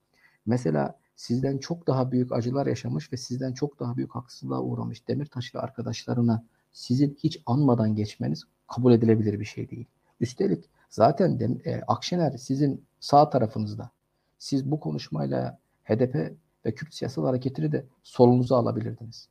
[0.46, 5.56] mesela sizden çok daha büyük acılar yaşamış ve sizden çok daha büyük haksızlığa uğramış Demirtaş
[5.56, 9.86] ve arkadaşlarına sizin hiç anmadan geçmeniz kabul edilebilir bir şey değil.
[10.20, 13.92] Üstelik zaten de, e, Akşener sizin sağ tarafınızda.
[14.38, 19.28] Siz bu konuşmayla HDP ve Kürt siyasal hareketini de solunuza alabilirdiniz.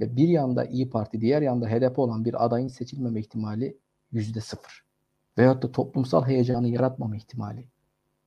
[0.00, 3.76] Ve bir yanda İyi Parti, diğer yanda HDP olan bir adayın seçilmeme ihtimali
[4.12, 4.84] yüzde sıfır.
[5.38, 7.68] Veyahut da toplumsal heyecanı yaratmama ihtimali.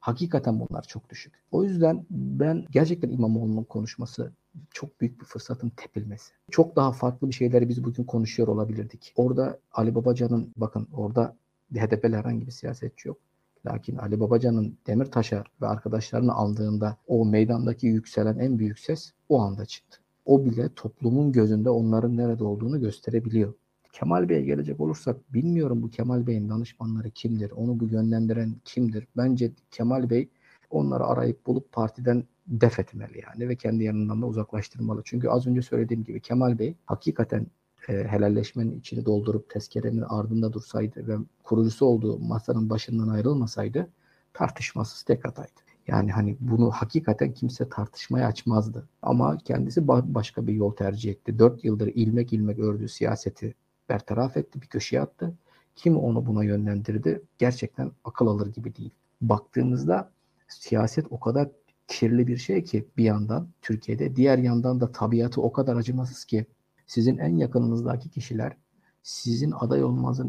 [0.08, 1.34] Hakikaten bunlar çok düşük.
[1.52, 4.32] O yüzden ben gerçekten İmamoğlu'nun konuşması
[4.72, 6.34] çok büyük bir fırsatın tepilmesi.
[6.52, 9.14] Çok daha farklı bir şeyleri biz bugün konuşuyor olabilirdik.
[9.16, 11.36] Orada Ali Babacan'ın bakın orada
[11.74, 13.18] HDP'li herhangi bir siyasetçi yok.
[13.66, 19.66] Lakin Ali Babacan'ın Demirtaş'a ve arkadaşlarını aldığında o meydandaki yükselen en büyük ses o anda
[19.66, 20.00] çıktı.
[20.26, 23.54] O bile toplumun gözünde onların nerede olduğunu gösterebiliyor.
[24.00, 27.52] Kemal Bey'e gelecek olursak bilmiyorum bu Kemal Bey'in danışmanları kimdir?
[27.52, 29.08] Onu bu yönlendiren kimdir?
[29.18, 30.30] Bence Kemal Bey
[30.70, 35.02] onları arayıp bulup partiden def etmeli yani ve kendi yanından da uzaklaştırmalı.
[35.06, 37.48] Çünkü az önce söylediğim gibi Kemal Bey hakikaten
[37.90, 43.90] e, helalleşmenin içini doldurup tezkerenin ardında dursaydı ve kurucusu olduğu masanın başından ayrılmasaydı
[44.34, 45.62] tartışmasız tek adaydı.
[45.88, 48.88] Yani hani bunu hakikaten kimse tartışmaya açmazdı.
[49.02, 51.40] Ama kendisi başka bir yol tercih etti.
[51.40, 53.54] Dört yıldır ilmek ilmek ördüğü siyaseti
[53.90, 55.34] bertaraf etti, bir köşeye attı.
[55.76, 57.22] Kim onu buna yönlendirdi?
[57.38, 58.92] Gerçekten akıl alır gibi değil.
[59.22, 60.12] Baktığımızda
[60.48, 61.50] siyaset o kadar
[61.88, 66.46] kirli bir şey ki bir yandan Türkiye'de, diğer yandan da tabiatı o kadar acımasız ki
[66.88, 68.58] sizin en yakınınızdaki kişiler
[69.04, 70.28] sizin aday olmanızı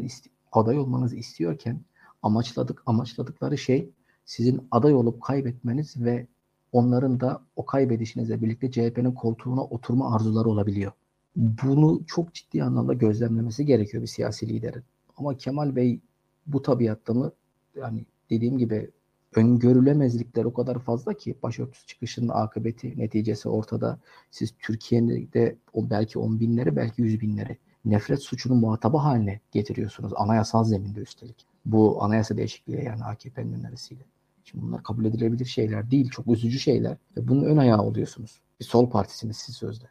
[0.51, 1.81] aday olmanızı istiyorken
[2.21, 3.89] amaçladık amaçladıkları şey
[4.25, 6.27] sizin aday olup kaybetmeniz ve
[6.71, 10.91] onların da o kaybedişinizle birlikte CHP'nin koltuğuna oturma arzuları olabiliyor.
[11.39, 14.83] Bunu çok ciddi anlamda gözlemlemesi gerekiyor bir siyasi liderin.
[15.17, 15.99] Ama Kemal Bey
[16.47, 17.31] bu tabiatta mı?
[17.75, 18.91] Yani dediğim gibi
[19.35, 23.99] öngörülemezlikler o kadar fazla ki başörtüsü çıkışının akıbeti, neticesi ortada.
[24.31, 30.11] Siz Türkiye'de o belki on binleri, belki yüz binleri nefret suçunun muhatabı haline getiriyorsunuz.
[30.15, 31.45] Anayasal zeminde üstelik.
[31.65, 34.03] Bu anayasa değişikliği yani AKP'nin önerisiyle.
[34.43, 36.09] Şimdi bunlar kabul edilebilir şeyler değil.
[36.09, 36.97] Çok üzücü şeyler.
[37.17, 38.41] Ve bunun ön ayağı oluyorsunuz.
[38.59, 39.85] Bir sol partisiniz siz sözde.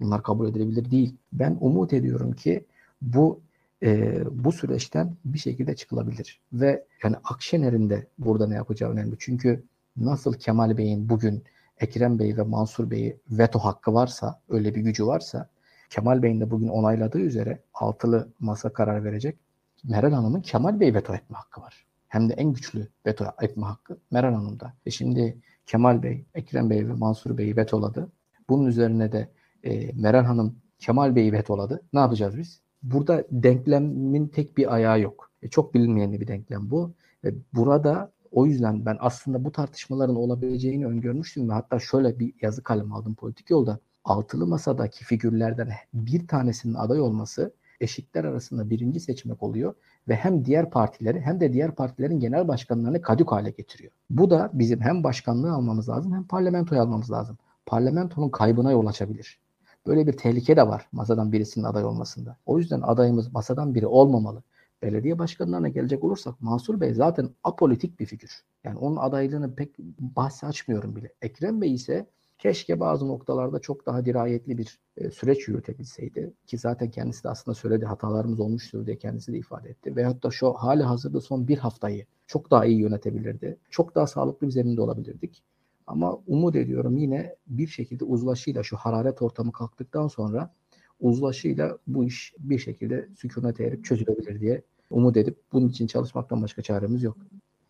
[0.00, 1.16] Bunlar kabul edilebilir değil.
[1.32, 2.64] Ben umut ediyorum ki
[3.02, 3.40] bu
[3.82, 6.40] e, bu süreçten bir şekilde çıkılabilir.
[6.52, 9.16] Ve yani Akşener'in de burada ne yapacağı önemli.
[9.18, 9.62] Çünkü
[9.96, 11.44] nasıl Kemal Bey'in bugün
[11.78, 15.48] Ekrem Bey ve Mansur Bey'i veto hakkı varsa, öyle bir gücü varsa,
[15.90, 19.38] Kemal Bey'in de bugün onayladığı üzere altılı masa karar verecek.
[19.84, 21.86] Meral Hanım'ın Kemal Bey veto etme hakkı var.
[22.08, 24.72] Hem de en güçlü veto etme hakkı Meral Hanım'da.
[24.86, 28.08] E şimdi Kemal Bey, Ekrem Bey ve Mansur Bey'i vetoladı.
[28.48, 29.28] Bunun üzerine de
[29.64, 31.82] e, Meral Hanım Kemal Bey'i vetoladı.
[31.92, 32.60] Ne yapacağız biz?
[32.82, 35.30] burada denklemin tek bir ayağı yok.
[35.42, 36.94] E, çok bilinmeyen bir denklem bu.
[37.24, 42.62] Ve burada o yüzden ben aslında bu tartışmaların olabileceğini öngörmüştüm ve hatta şöyle bir yazı
[42.62, 43.78] kalem aldım politik yolda.
[44.04, 49.74] Altılı masadaki figürlerden bir tanesinin aday olması eşitler arasında birinci seçmek oluyor
[50.08, 53.92] ve hem diğer partileri hem de diğer partilerin genel başkanlarını kadük hale getiriyor.
[54.10, 57.38] Bu da bizim hem başkanlığı almamız lazım hem parlamentoyu almamız lazım.
[57.66, 59.40] Parlamentonun kaybına yol açabilir.
[59.86, 62.36] Böyle bir tehlike de var masadan birisinin aday olmasında.
[62.46, 64.42] O yüzden adayımız masadan biri olmamalı.
[64.82, 68.44] Belediye başkanlarına gelecek olursak Mansur Bey zaten apolitik bir figür.
[68.64, 71.12] Yani onun adaylığını pek bahsi açmıyorum bile.
[71.22, 72.06] Ekrem Bey ise
[72.38, 76.32] keşke bazı noktalarda çok daha dirayetli bir e, süreç yürütebilseydi.
[76.46, 79.96] Ki zaten kendisi de aslında söyledi hatalarımız olmuştur diye kendisi de ifade etti.
[79.96, 83.58] Veyahut da şu hali hazırda son bir haftayı çok daha iyi yönetebilirdi.
[83.70, 85.42] Çok daha sağlıklı bir zeminde olabilirdik.
[85.90, 90.54] Ama umut ediyorum yine bir şekilde uzlaşıyla şu hararet ortamı kalktıktan sonra
[91.00, 96.62] uzlaşıyla bu iş bir şekilde sükunete erip çözülebilir diye umut edip bunun için çalışmaktan başka
[96.62, 97.16] çaremiz yok.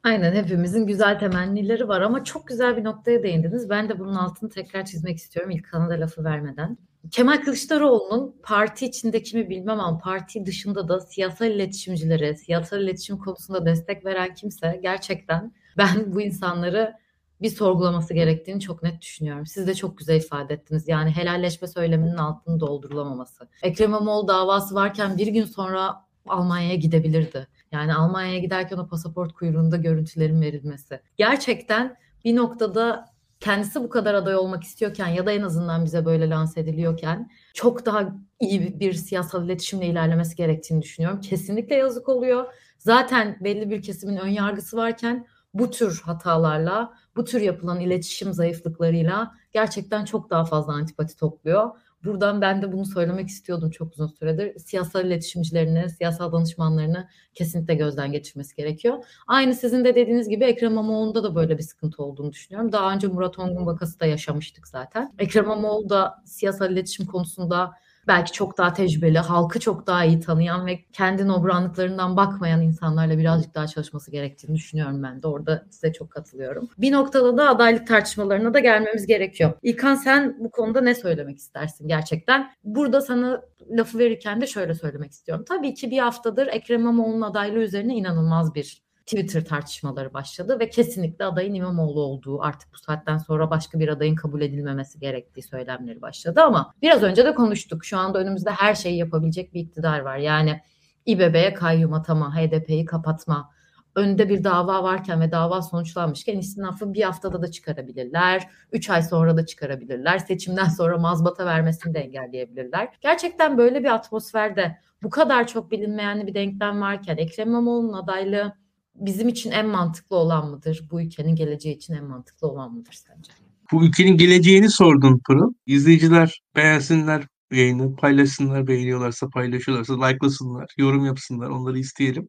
[0.02, 3.70] Aynen hepimizin güzel temennileri var ama çok güzel bir noktaya değindiniz.
[3.70, 6.78] Ben de bunun altını tekrar çizmek istiyorum ilk kanada lafı vermeden.
[7.10, 13.66] Kemal Kılıçdaroğlu'nun parti içindeki mi bilmem ama parti dışında da siyasal iletişimcilere, siyasal iletişim konusunda
[13.66, 16.94] destek veren kimse gerçekten ben bu insanları
[17.42, 19.46] bir sorgulaması gerektiğini çok net düşünüyorum.
[19.46, 20.88] Siz de çok güzel ifade ettiniz.
[20.88, 23.48] Yani helalleşme söyleminin altını doldurulamaması.
[23.62, 27.46] Ekrem İmamoğlu davası varken bir gün sonra Almanya'ya gidebilirdi.
[27.72, 31.00] Yani Almanya'ya giderken o pasaport kuyruğunda görüntülerin verilmesi.
[31.16, 36.30] Gerçekten bir noktada kendisi bu kadar aday olmak istiyorken ya da en azından bize böyle
[36.30, 41.20] lanse ediliyorken çok daha iyi bir siyasal iletişimle ilerlemesi gerektiğini düşünüyorum.
[41.20, 42.46] Kesinlikle yazık oluyor.
[42.78, 49.34] Zaten belli bir kesimin ön yargısı varken bu tür hatalarla, bu tür yapılan iletişim zayıflıklarıyla
[49.52, 51.70] gerçekten çok daha fazla antipati topluyor.
[52.04, 54.58] Buradan ben de bunu söylemek istiyordum çok uzun süredir.
[54.58, 59.04] Siyasal iletişimcilerini, siyasal danışmanlarını kesinlikle gözden geçirmesi gerekiyor.
[59.26, 62.72] Aynı sizin de dediğiniz gibi Ekrem İmamoğlu'nda da böyle bir sıkıntı olduğunu düşünüyorum.
[62.72, 65.12] Daha önce Murat Ongun vakası da yaşamıştık zaten.
[65.18, 67.72] Ekrem İmamoğlu da siyasal iletişim konusunda
[68.06, 73.54] belki çok daha tecrübeli, halkı çok daha iyi tanıyan ve kendi nobranlıklarından bakmayan insanlarla birazcık
[73.54, 75.26] daha çalışması gerektiğini düşünüyorum ben de.
[75.26, 76.68] Orada size çok katılıyorum.
[76.78, 79.52] Bir noktada da adaylık tartışmalarına da gelmemiz gerekiyor.
[79.62, 82.50] İlkan sen bu konuda ne söylemek istersin gerçekten?
[82.64, 85.44] Burada sana lafı verirken de şöyle söylemek istiyorum.
[85.48, 91.24] Tabii ki bir haftadır Ekrem İmamoğlu'nun adaylığı üzerine inanılmaz bir Twitter tartışmaları başladı ve kesinlikle
[91.24, 96.40] adayın İmamoğlu olduğu artık bu saatten sonra başka bir adayın kabul edilmemesi gerektiği söylemleri başladı
[96.42, 97.84] ama biraz önce de konuştuk.
[97.84, 100.16] Şu anda önümüzde her şeyi yapabilecek bir iktidar var.
[100.16, 100.60] Yani
[101.06, 103.50] İBB'ye kayyum atama, HDP'yi kapatma,
[103.94, 108.48] önünde bir dava varken ve dava sonuçlanmışken istinafı bir haftada da çıkarabilirler.
[108.72, 110.18] Üç ay sonra da çıkarabilirler.
[110.18, 112.88] Seçimden sonra mazbata vermesini de engelleyebilirler.
[113.00, 118.60] Gerçekten böyle bir atmosferde bu kadar çok bilinmeyenli bir denklem varken Ekrem İmamoğlu'nun adaylığı
[119.00, 120.82] bizim için en mantıklı olan mıdır?
[120.90, 123.32] Bu ülkenin geleceği için en mantıklı olan mıdır sence?
[123.72, 125.52] Bu ülkenin geleceğini sordun Pırıl.
[125.66, 131.50] İzleyiciler beğensinler yayını, paylaşsınlar, beğeniyorlarsa paylaşıyorlarsa likelasınlar, yorum yapsınlar.
[131.50, 132.28] Onları isteyelim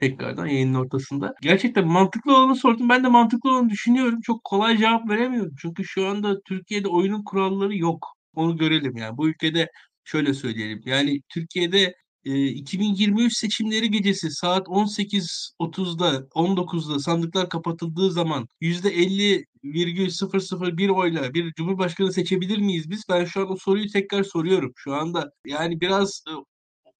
[0.00, 1.34] tekrardan yayının ortasında.
[1.42, 2.88] Gerçekten mantıklı olanı sordum.
[2.88, 4.20] Ben de mantıklı olanı düşünüyorum.
[4.20, 5.54] Çok kolay cevap veremiyorum.
[5.58, 8.06] Çünkü şu anda Türkiye'de oyunun kuralları yok.
[8.34, 9.16] Onu görelim yani.
[9.16, 9.70] Bu ülkede
[10.04, 10.82] şöyle söyleyelim.
[10.84, 22.12] Yani Türkiye'de 2023 seçimleri gecesi saat 18.30'da 19'da sandıklar kapatıldığı zaman %50,001 oyla bir cumhurbaşkanı
[22.12, 23.02] seçebilir miyiz biz?
[23.08, 24.72] Ben şu an o soruyu tekrar soruyorum.
[24.76, 26.24] Şu anda yani biraz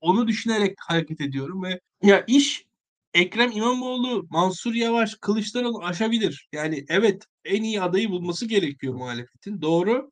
[0.00, 2.64] onu düşünerek hareket ediyorum ve ya iş
[3.14, 6.48] Ekrem İmamoğlu, Mansur Yavaş, Kılıçdaroğlu aşabilir.
[6.52, 9.62] Yani evet en iyi adayı bulması gerekiyor muhalefetin.
[9.62, 10.10] Doğru.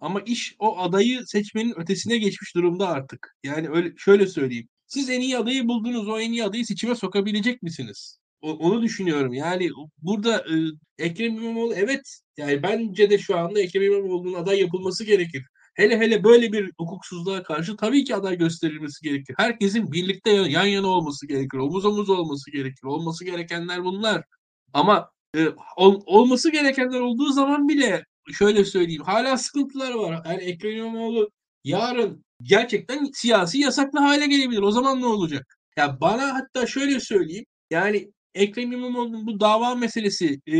[0.00, 3.36] Ama iş o adayı seçmenin ötesine geçmiş durumda artık.
[3.44, 4.68] Yani öyle şöyle söyleyeyim.
[4.86, 6.08] Siz en iyi adayı buldunuz.
[6.08, 8.18] O en iyi adayı seçime sokabilecek misiniz?
[8.40, 9.32] O, onu düşünüyorum.
[9.32, 9.70] Yani
[10.02, 10.54] burada e,
[10.98, 15.44] Ekrem İmamoğlu evet yani bence de şu anda Ekrem İmamoğlu'nun aday yapılması gerekir.
[15.74, 19.34] Hele hele böyle bir hukuksuzluğa karşı tabii ki aday gösterilmesi gerekir.
[19.38, 21.58] Herkesin birlikte yan yana olması gerekir.
[21.58, 22.84] Omuz omuz olması gerekir.
[22.84, 24.24] Olması gerekenler bunlar.
[24.72, 29.02] Ama e, ol, olması gerekenler olduğu zaman bile şöyle söyleyeyim.
[29.02, 30.22] Hala sıkıntılar var.
[30.26, 31.30] Yani Ekrem İmamoğlu
[31.64, 34.62] yarın gerçekten siyasi yasaklı hale gelebilir.
[34.62, 35.58] O zaman ne olacak?
[35.76, 37.44] Ya bana hatta şöyle söyleyeyim.
[37.70, 40.58] Yani Ekrem İmamoğlu'nun bu dava meselesi e,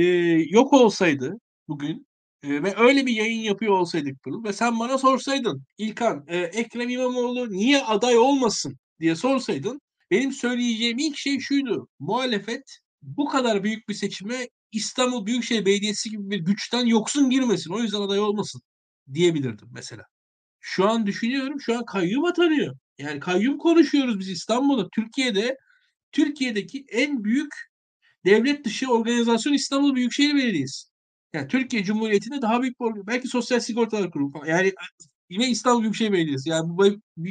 [0.51, 1.35] yok olsaydı
[1.69, 2.07] bugün
[2.43, 6.89] e, ve öyle bir yayın yapıyor olsaydık bunu ve sen bana sorsaydın İlkan e, Ekrem
[6.91, 11.89] İmamoğlu niye aday olmasın diye sorsaydın benim söyleyeceğim ilk şey şuydu.
[11.99, 17.73] Muhalefet bu kadar büyük bir seçime İstanbul Büyükşehir Belediyesi gibi bir güçten yoksun girmesin.
[17.73, 18.63] O yüzden aday olmasın
[19.15, 20.05] diyebilirdim mesela.
[20.61, 21.61] Şu an düşünüyorum.
[21.61, 22.77] Şu an kayyum atanıyor.
[22.99, 24.89] Yani kayyum konuşuyoruz biz İstanbul'da.
[24.89, 25.57] Türkiye'de
[26.13, 27.53] Türkiye'deki en büyük
[28.25, 30.89] devlet dışı organizasyon İstanbul Büyükşehir Belediyesi.
[31.33, 34.47] Yani Türkiye Cumhuriyeti'nde daha büyük bir belki Sosyal Sigortalar Kurumu falan.
[34.47, 34.73] Yani
[35.31, 36.49] yine İstanbul Büyükşehir Belediyesi.
[36.49, 36.87] Yani bu,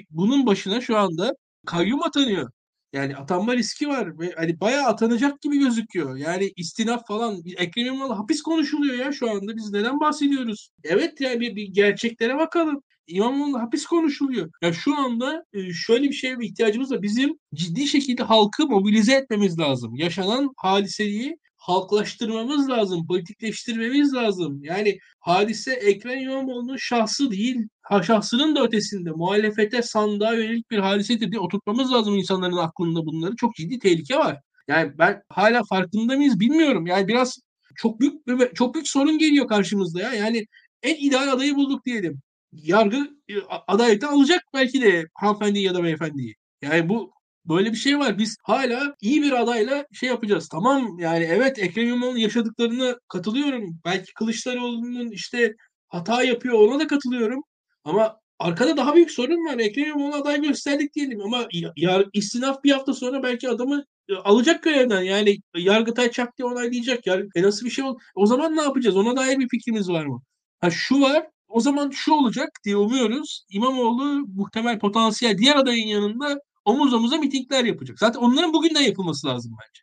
[0.09, 1.33] bunun başına şu anda
[1.65, 2.51] kayyum atanıyor.
[2.93, 6.17] Yani atanma riski var ve hani bayağı atanacak gibi gözüküyor.
[6.17, 9.55] Yani istinaf falan Ekrem İmamoğlu hapis konuşuluyor ya şu anda.
[9.55, 10.69] Biz neden bahsediyoruz?
[10.83, 12.83] Evet ya bir, bir gerçeklere bakalım.
[13.07, 14.49] İmamoğlu hapis konuşuluyor.
[14.61, 17.01] Ya şu anda e, şöyle bir şeye bir ihtiyacımız var.
[17.01, 19.95] Bizim ciddi şekilde halkı mobilize etmemiz lazım.
[19.95, 24.63] Yaşanan hadiseyi halklaştırmamız lazım, politikleştirmemiz lazım.
[24.63, 27.67] Yani hadise Ekrem İmamoğlu'nun şahsı değil,
[28.03, 33.35] şahsının da ötesinde muhalefete sandığa yönelik bir hadisedir diye oturtmamız lazım insanların aklında bunları.
[33.35, 34.41] Çok ciddi tehlike var.
[34.67, 36.87] Yani ben hala farkında mıyız bilmiyorum.
[36.87, 37.39] Yani biraz
[37.75, 38.21] çok büyük
[38.55, 40.13] çok büyük sorun geliyor karşımızda ya.
[40.13, 40.45] Yani
[40.83, 42.21] en ideal adayı bulduk diyelim.
[42.53, 42.97] Yargı
[43.29, 43.33] e,
[43.67, 46.35] adaylıktan alacak belki de hanımefendiyi ya da beyefendiyi.
[46.61, 47.17] Yani bu
[47.49, 48.17] Böyle bir şey var.
[48.17, 50.49] Biz hala iyi bir adayla şey yapacağız.
[50.49, 53.79] Tamam yani evet Ekrem İmamoğlu'nun yaşadıklarını katılıyorum.
[53.85, 55.55] Belki Kılıçdaroğlu'nun işte
[55.87, 57.43] hata yapıyor ona da katılıyorum.
[57.87, 59.59] Ama arkada daha büyük sorun var.
[59.59, 61.47] Ekrem İmamoğlu aday gösterdik diyelim ama
[61.77, 65.01] yar, istinaf bir hafta sonra belki adamı e, alacak görevden.
[65.01, 67.07] Yani Yargıtay çak diye onaylayacak.
[67.07, 67.97] Yar, e nasıl bir şey ol?
[68.15, 68.97] O zaman ne yapacağız?
[68.97, 70.21] Ona dair bir fikrimiz var mı?
[70.61, 71.27] Ha şu var.
[71.47, 73.45] O zaman şu olacak diye umuyoruz.
[73.49, 77.99] İmamoğlu muhtemel potansiyel diğer adayın yanında omuz omuza mitingler yapacak.
[77.99, 79.81] Zaten onların bugünden yapılması lazım bence.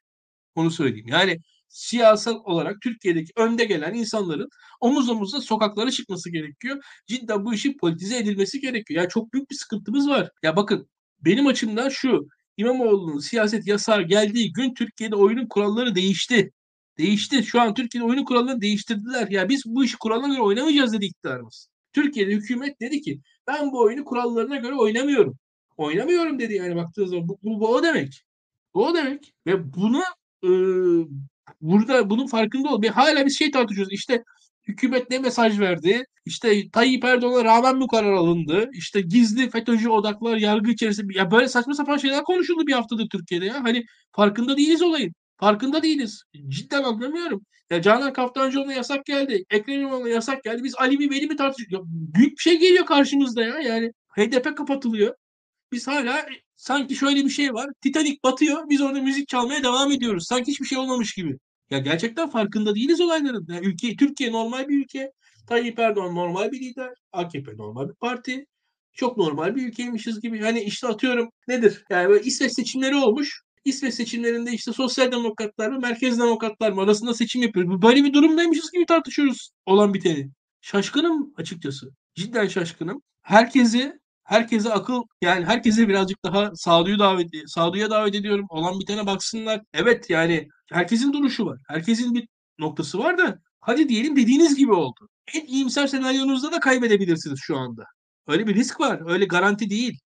[0.55, 1.07] Onu söyleyeyim.
[1.09, 1.39] Yani
[1.75, 4.49] siyasal olarak Türkiye'deki önde gelen insanların
[4.81, 6.85] omuz omuza sokaklara çıkması gerekiyor.
[7.07, 9.01] Cidden bu işin politize edilmesi gerekiyor.
[9.01, 10.31] Yani çok büyük bir sıkıntımız var.
[10.43, 10.89] Ya bakın
[11.21, 16.53] benim açımdan şu İmamoğlu'nun siyaset yasağı geldiği gün Türkiye'de oyunun kuralları değişti.
[16.99, 17.45] Değişti.
[17.45, 19.29] Şu an Türkiye'de oyunun kurallarını değiştirdiler.
[19.31, 21.69] Ya biz bu işi kuralına göre oynamayacağız dedi iktidarımız.
[21.93, 25.39] Türkiye'de hükümet dedi ki ben bu oyunu kurallarına göre oynamıyorum
[25.77, 27.29] oynamıyorum dedi yani baktığınız zaman.
[27.29, 28.25] Bu, bu, bu o demek.
[28.75, 29.35] Bu o demek.
[29.47, 30.03] Ve bunu
[30.43, 30.51] e,
[31.61, 32.83] burada bunun farkında ol.
[32.83, 33.93] Bir hala bir şey tartışıyoruz.
[33.93, 34.25] İşte
[34.69, 36.05] hükümet ne mesaj verdi?
[36.27, 38.69] İşte Tayyip Erdoğan'a rağmen bu karar alındı?
[38.73, 43.47] İşte gizli FETÖ'cü odaklar yargı içerisinde ya böyle saçma sapan şeyler konuşuldu bir haftadır Türkiye'de
[43.47, 43.65] ya.
[43.65, 45.13] Hani farkında değiliz olayın.
[45.41, 46.23] Farkında değiliz.
[46.49, 47.41] Cidden anlamıyorum.
[47.71, 49.45] Ya Canan Kaftancıoğlu'na yasak geldi.
[49.51, 50.65] Ekrem İmamoğlu'na yasak geldi.
[50.65, 51.89] Biz Ali mi Veli mi tartışıyoruz?
[51.91, 53.59] Büyük bir şey geliyor karşımızda ya.
[53.59, 55.15] Yani HDP kapatılıyor.
[55.73, 56.27] Biz hala
[56.57, 57.71] Sanki şöyle bir şey var.
[57.81, 58.69] Titanic batıyor.
[58.71, 60.27] Biz orada müzik çalmaya devam ediyoruz.
[60.27, 61.39] Sanki hiçbir şey olmamış gibi.
[61.71, 63.47] Ya gerçekten farkında değiliz olayların.
[63.49, 65.13] Ya ülke, Türkiye normal bir ülke.
[65.49, 66.95] Tayyip Erdoğan normal bir lider.
[67.13, 68.47] AKP normal bir parti.
[68.93, 70.41] Çok normal bir ülkeymişiz gibi.
[70.41, 71.85] Hani işte atıyorum nedir?
[71.91, 73.43] Yani böyle İsveç seçimleri olmuş.
[73.65, 77.83] İsveç seçimlerinde işte sosyal demokratlar mı merkez demokratlar mı arasında seçim yapıyoruz.
[77.83, 80.31] Böyle bir durumdaymışız gibi tartışıyoruz olan biteni.
[80.61, 81.91] Şaşkınım açıkçası.
[82.15, 83.03] Cidden şaşkınım.
[83.23, 88.47] Herkesi herkese akıl yani herkese birazcık daha sağduyu davet sağduya davet ediyorum.
[88.51, 89.63] Olan bitene baksınlar.
[89.75, 91.61] Evet yani herkesin duruşu var.
[91.69, 95.09] Herkesin bir noktası var da hadi diyelim dediğiniz gibi oldu.
[95.35, 97.85] En iyimser senaryonuzda da kaybedebilirsiniz şu anda.
[98.27, 99.13] Öyle bir risk var.
[99.13, 99.99] Öyle garanti değil.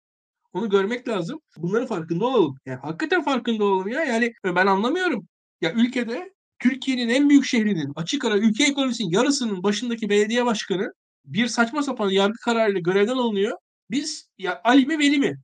[0.53, 1.39] Onu görmek lazım.
[1.57, 2.57] Bunların farkında olalım.
[2.65, 4.03] Yani hakikaten farkında olalım ya.
[4.03, 5.27] Yani ben anlamıyorum.
[5.61, 10.91] Ya ülkede Türkiye'nin en büyük şehrinin açık ara ülke ekonomisinin yarısının başındaki belediye başkanı
[11.25, 13.57] bir saçma sapan yargı kararıyla görevden alınıyor.
[13.91, 15.37] Biz ya Ali mi Veli mi?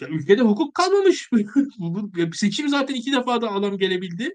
[0.00, 1.30] Ya ülkede hukuk kalmamış.
[2.34, 4.34] Seçim zaten iki defa da adam gelebildi.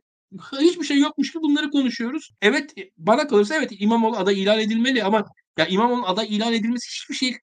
[0.59, 2.32] Hiçbir şey yokmuş ki bunları konuşuyoruz.
[2.41, 5.26] Evet bana kalırsa evet İmamoğlu aday ilan edilmeli ama
[5.57, 7.38] ya İmamoğlu aday ilan edilmesi hiçbir şey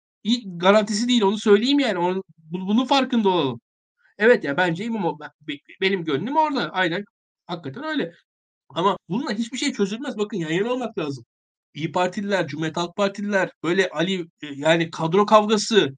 [0.44, 1.98] garantisi değil onu söyleyeyim yani.
[1.98, 3.60] Onu, bunun farkında olalım.
[4.18, 5.18] Evet ya bence İmamoğlu
[5.80, 6.70] benim gönlüm orada.
[6.72, 7.04] Aynen
[7.46, 8.12] hakikaten öyle.
[8.68, 10.18] Ama bununla hiçbir şey çözülmez.
[10.18, 11.24] Bakın yan yana olmak lazım.
[11.74, 15.96] İyi Partililer, Cumhuriyet Halk Partililer böyle Ali e, yani kadro kavgası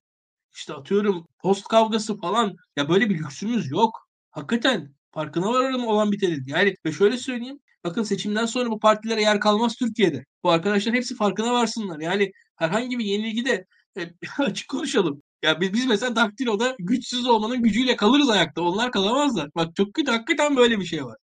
[0.55, 4.09] işte atıyorum post kavgası falan ya böyle bir lüksümüz yok.
[4.30, 6.44] Hakikaten farkına vararım olan bitenin.
[6.46, 7.59] Yani ve şöyle söyleyeyim.
[7.84, 10.24] Bakın seçimden sonra bu partilere yer kalmaz Türkiye'de.
[10.44, 12.01] Bu arkadaşlar hepsi farkına varsınlar.
[12.01, 13.66] Yani herhangi bir yenilgide
[13.98, 15.22] e, açık konuşalım.
[15.42, 18.62] Ya biz, biz mesela Daktilo'da güçsüz olmanın gücüyle kalırız ayakta.
[18.62, 19.51] Onlar kalamazlar.
[19.57, 21.16] Bak çok kötü hakikaten böyle bir şey var.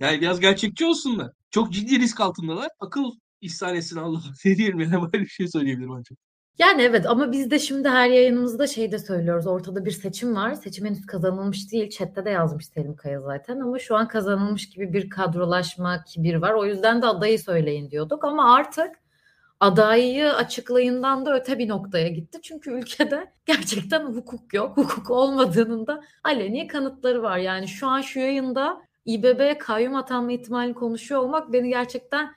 [0.00, 1.32] Yani biraz gerçekçi olsunlar.
[1.50, 2.68] Çok ciddi risk altındalar.
[2.80, 4.22] Akıl ihsan etsin Allah.
[4.44, 6.18] Ne diyelim yani böyle bir şey söyleyebilirim ancak.
[6.58, 9.46] Yani evet ama biz de şimdi her yayınımızda şey de söylüyoruz.
[9.46, 10.54] Ortada bir seçim var.
[10.54, 11.90] Seçim henüz kazanılmış değil.
[11.90, 16.52] Chat'te de yazmış Selim Kaya zaten ama şu an kazanılmış gibi bir kadrolaşma kibir var.
[16.52, 18.90] O yüzden de adayı söyleyin diyorduk ama artık
[19.60, 22.38] adayı açıklayından da öte bir noktaya gitti.
[22.42, 24.76] Çünkü ülkede gerçekten hukuk yok.
[24.76, 27.38] Hukuk olmadığının da aleni kanıtları var.
[27.38, 32.34] Yani şu an şu yayında İBB'ye kayyum atanma ihtimalini konuşuyor olmak beni gerçekten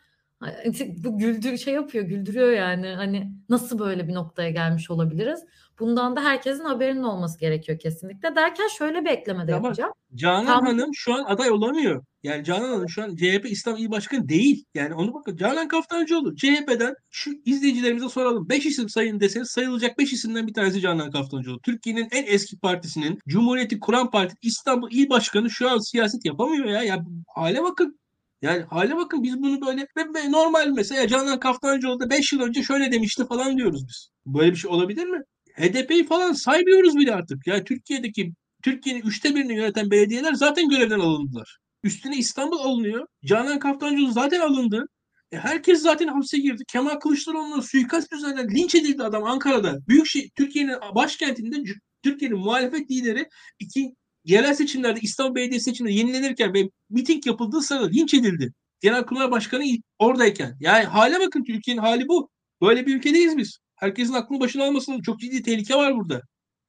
[0.98, 2.88] bu güldür şey yapıyor, güldürüyor yani.
[2.88, 5.46] Hani nasıl böyle bir noktaya gelmiş olabiliriz?
[5.80, 8.36] Bundan da herkesin haberinin olması gerekiyor kesinlikle.
[8.36, 9.94] Derken şöyle bir ekleme de yapacağım.
[10.16, 10.66] Canan Tam...
[10.66, 12.04] Hanım şu an aday olamıyor.
[12.24, 14.66] Yani Canan Hanım şu an CHP İslam İl Başkanı değil.
[14.74, 18.50] Yani onu bakın Canan Kaftancıoğlu CHP'den şu izleyicilerimize soralım.
[18.50, 21.60] 5 isim sayın deseniz sayılacak 5 isimden bir tanesi Canan Kaftancıoğlu.
[21.60, 26.84] Türkiye'nin en eski partisinin Cumhuriyeti kuran parti İstanbul İl Başkanı şu an siyaset yapamıyor ya.
[26.84, 28.01] Ya hale bakın.
[28.42, 32.64] Yani hale bakın biz bunu böyle ve normal mesela Canan Kaftancıoğlu da 5 yıl önce
[32.64, 34.10] şöyle demişti falan diyoruz biz.
[34.26, 35.20] Böyle bir şey olabilir mi?
[35.56, 37.48] HDP'yi falan saymıyoruz bile artık.
[37.48, 38.34] Ya Türkiye'deki
[38.64, 41.58] Türkiye'nin üçte birini yöneten belediyeler zaten görevden alındılar.
[41.84, 43.08] Üstüne İstanbul alınıyor.
[43.26, 44.86] Canan Kaftancıoğlu zaten alındı.
[45.32, 46.64] E herkes zaten hapse girdi.
[46.68, 49.78] Kemal Kılıçdaroğlu'na suikast üzerinden linç edildi adam Ankara'da.
[49.88, 51.74] Büyük şey Türkiye'nin başkentinde
[52.04, 53.28] Türkiye'nin muhalefet lideri
[53.60, 53.96] iki
[54.26, 58.54] yerel seçimlerde İstanbul Belediye seçimleri yenilenirken ve miting yapıldığı sırada linç edildi.
[58.82, 59.64] Genelkurmay Başkanı
[60.00, 60.58] oradayken.
[60.60, 62.30] Yani hale bakın Türkiye'nin hali bu.
[62.62, 63.60] Böyle bir ülkedeyiz biz.
[63.76, 66.22] Herkesin aklını başına almasının çok ciddi tehlike var burada.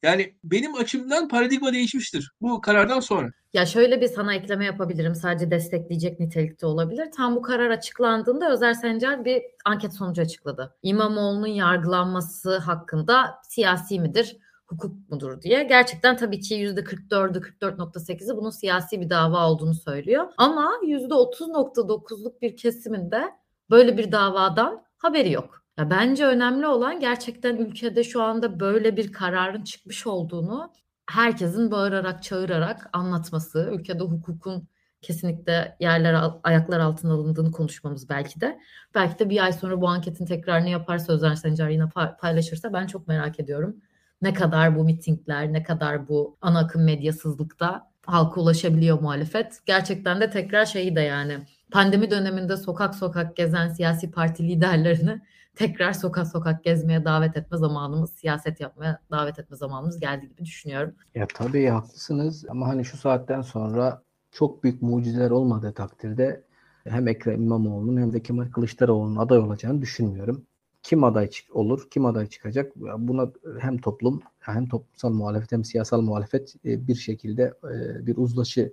[0.02, 3.30] Yani benim açımdan paradigma değişmiştir bu karardan sonra.
[3.52, 5.14] Ya şöyle bir sana ekleme yapabilirim.
[5.14, 7.08] Sadece destekleyecek nitelikte olabilir.
[7.16, 10.76] Tam bu karar açıklandığında Özer Sencer bir anket sonucu açıkladı.
[10.82, 14.36] İmamoğlu'nun yargılanması hakkında siyasi midir?
[14.72, 15.62] Hukuk mudur diye.
[15.62, 20.26] Gerçekten tabii ki %44'ü 44.8'i bunun siyasi bir dava olduğunu söylüyor.
[20.36, 23.22] Ama %30.9'luk bir kesiminde
[23.70, 25.62] böyle bir davadan haberi yok.
[25.78, 30.72] Ya bence önemli olan gerçekten ülkede şu anda böyle bir kararın çıkmış olduğunu
[31.10, 34.68] herkesin bağırarak, çağırarak anlatması, ülkede hukukun
[35.02, 38.58] kesinlikle yerler ayaklar altına alındığını konuşmamız belki de.
[38.94, 41.84] Belki de bir ay sonra bu anketin tekrarını yaparsa Özer Sencer yine
[42.20, 43.76] paylaşırsa ben çok merak ediyorum
[44.22, 49.60] ne kadar bu mitingler, ne kadar bu ana akım medyasızlıkta halka ulaşabiliyor muhalefet.
[49.66, 51.38] Gerçekten de tekrar şeyi de yani
[51.70, 55.20] pandemi döneminde sokak sokak gezen siyasi parti liderlerini
[55.54, 60.94] tekrar sokak sokak gezmeye davet etme zamanımız, siyaset yapmaya davet etme zamanımız geldi gibi düşünüyorum.
[61.14, 66.44] Ya tabii haklısınız ama hani şu saatten sonra çok büyük mucizeler olmadığı takdirde
[66.84, 70.46] hem Ekrem İmamoğlu'nun hem de Kemal Kılıçdaroğlu'nun aday olacağını düşünmüyorum
[70.82, 72.76] kim aday olur, kim aday çıkacak?
[72.76, 78.72] Buna hem toplum hem toplumsal muhalefet hem siyasal muhalefet e, bir şekilde e, bir uzlaşı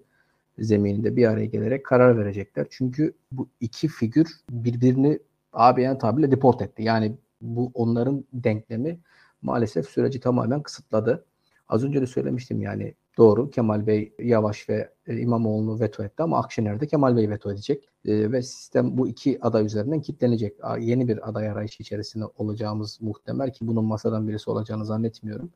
[0.60, 2.68] zemininde bir araya gelerek karar verecekler.
[2.70, 5.20] Çünkü bu iki figür birbirini
[5.54, 6.84] ABN tabirle deport etti.
[6.84, 9.00] Yani bu onların denklemi
[9.42, 11.26] maalesef süreci tamamen kısıtladı.
[11.70, 16.40] Az önce de söylemiştim yani Doğru Kemal Bey Yavaş ve e, İmamoğlu'nu veto etti ama
[16.40, 17.90] Akşener de Kemal Bey veto edecek.
[18.06, 20.58] E, ve sistem bu iki aday üzerinden kilitlenecek.
[20.80, 25.50] Yeni bir aday arayışı içerisinde olacağımız muhtemel ki bunun masadan birisi olacağını zannetmiyorum.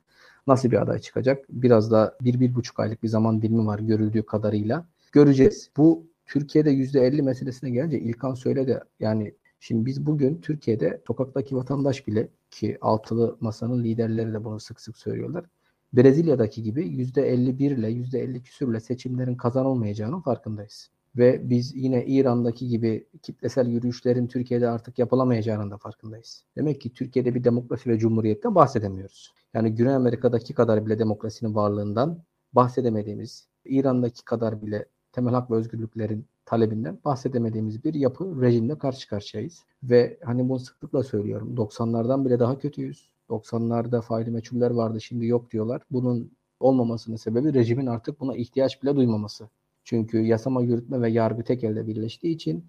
[0.47, 1.45] Nasıl bir aday çıkacak?
[1.49, 4.85] Biraz da bir, bir buçuk aylık bir zaman dilimi var görüldüğü kadarıyla.
[5.11, 5.69] Göreceğiz.
[5.77, 8.79] Bu Türkiye'de %50 meselesine gelince İlkan söyledi.
[8.99, 14.81] Yani şimdi biz bugün Türkiye'de sokaktaki vatandaş bile ki altılı masanın liderleri de bunu sık
[14.81, 15.45] sık söylüyorlar.
[15.93, 20.89] Brezilya'daki gibi %51 ile %50 küsürle seçimlerin kazanılmayacağının farkındayız.
[21.17, 26.43] Ve biz yine İran'daki gibi kitlesel yürüyüşlerin Türkiye'de artık yapılamayacağının da farkındayız.
[26.57, 29.33] Demek ki Türkiye'de bir demokrasi ve cumhuriyetten bahsedemiyoruz.
[29.53, 32.23] Yani Güney Amerika'daki kadar bile demokrasinin varlığından
[32.53, 39.63] bahsedemediğimiz, İran'daki kadar bile temel hak ve özgürlüklerin talebinden bahsedemediğimiz bir yapı rejimle karşı karşıyayız.
[39.83, 41.55] Ve hani bunu sıklıkla söylüyorum.
[41.55, 43.12] 90'lardan bile daha kötüyüz.
[43.33, 45.81] 90'larda faili meçhuller vardı şimdi yok diyorlar.
[45.91, 49.49] Bunun olmamasının sebebi rejimin artık buna ihtiyaç bile duymaması.
[49.83, 52.65] Çünkü yasama, yürütme ve yargı tek elde birleştiği için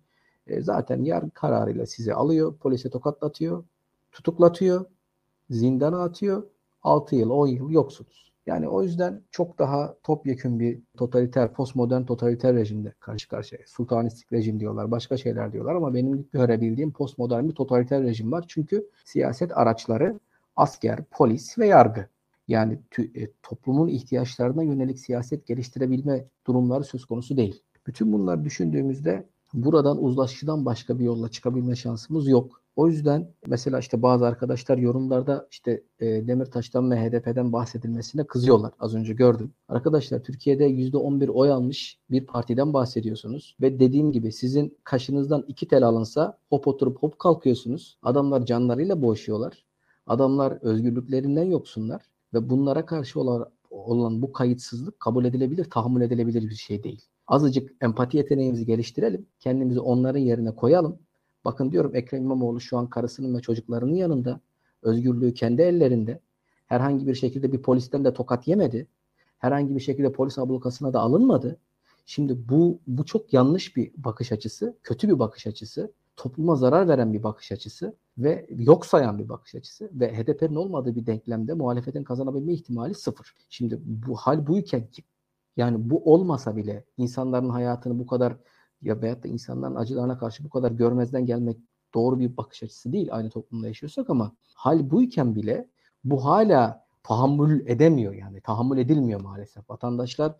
[0.46, 3.64] e, zaten yargı kararıyla sizi alıyor, polise tokatlatıyor,
[4.12, 4.84] tutuklatıyor,
[5.50, 6.42] zindana atıyor.
[6.82, 8.32] 6 yıl, 10 yıl yoksunuz.
[8.46, 13.60] Yani o yüzden çok daha topyekün bir totaliter, postmodern totaliter rejimde karşı karşıya.
[13.66, 18.44] Sultanistik rejim diyorlar, başka şeyler diyorlar ama benim görebildiğim postmodern bir totaliter rejim var.
[18.48, 20.20] Çünkü siyaset araçları
[20.56, 22.08] asker, polis ve yargı.
[22.48, 27.62] Yani e, toplumun ihtiyaçlarına yönelik siyaset geliştirebilme durumları söz konusu değil.
[27.86, 32.64] Bütün bunları düşündüğümüzde buradan uzlaşıdan başka bir yolla çıkabilme şansımız yok.
[32.76, 38.72] O yüzden mesela işte bazı arkadaşlar yorumlarda işte e, Demirtaş'tan ve HDP'den bahsedilmesine kızıyorlar.
[38.80, 39.52] Az önce gördüm.
[39.68, 43.56] Arkadaşlar Türkiye'de %11 oy almış bir partiden bahsediyorsunuz.
[43.60, 47.98] Ve dediğim gibi sizin kaşınızdan iki tel alınsa hop oturup hop kalkıyorsunuz.
[48.02, 49.64] Adamlar canlarıyla boğuşuyorlar.
[50.06, 52.02] Adamlar özgürlüklerinden yoksunlar.
[52.34, 57.02] Ve bunlara karşı olan, olan bu kayıtsızlık kabul edilebilir, tahammül edilebilir bir şey değil.
[57.26, 59.26] Azıcık empati yeteneğimizi geliştirelim.
[59.40, 60.98] Kendimizi onların yerine koyalım
[61.44, 64.40] Bakın diyorum Ekrem İmamoğlu şu an karısının ve çocuklarının yanında.
[64.82, 66.20] Özgürlüğü kendi ellerinde.
[66.66, 68.86] Herhangi bir şekilde bir polisten de tokat yemedi.
[69.38, 71.58] Herhangi bir şekilde polis ablukasına da alınmadı.
[72.06, 77.12] Şimdi bu bu çok yanlış bir bakış açısı, kötü bir bakış açısı, topluma zarar veren
[77.12, 82.04] bir bakış açısı ve yok sayan bir bakış açısı ve HDP'nin olmadığı bir denklemde muhalefetin
[82.04, 83.34] kazanabilme ihtimali sıfır.
[83.48, 84.88] Şimdi bu hal buyken
[85.56, 88.36] yani bu olmasa bile insanların hayatını bu kadar
[88.82, 91.56] ya veyahut da insanların acılarına karşı bu kadar görmezden gelmek
[91.94, 95.68] doğru bir bakış açısı değil aynı toplumda yaşıyorsak ama hal buyken bile
[96.04, 99.70] bu hala tahammül edemiyor yani tahammül edilmiyor maalesef.
[99.70, 100.30] Vatandaşlar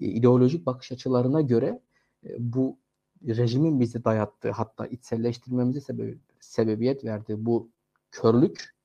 [0.00, 1.80] e, ideolojik bakış açılarına göre
[2.26, 2.78] e, bu
[3.26, 7.70] rejimin bizi dayattığı hatta içselleştirmemize sebep, sebebiyet verdiği bu
[8.10, 8.76] körlük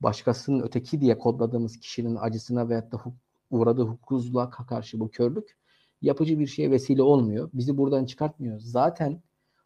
[0.00, 3.14] başkasının öteki diye kodladığımız kişinin acısına veyahut da huk
[3.50, 5.56] uğradığı hukuksuzluğa karşı bu körlük
[6.02, 7.50] yapıcı bir şeye vesile olmuyor.
[7.52, 8.60] Bizi buradan çıkartmıyor.
[8.60, 9.22] Zaten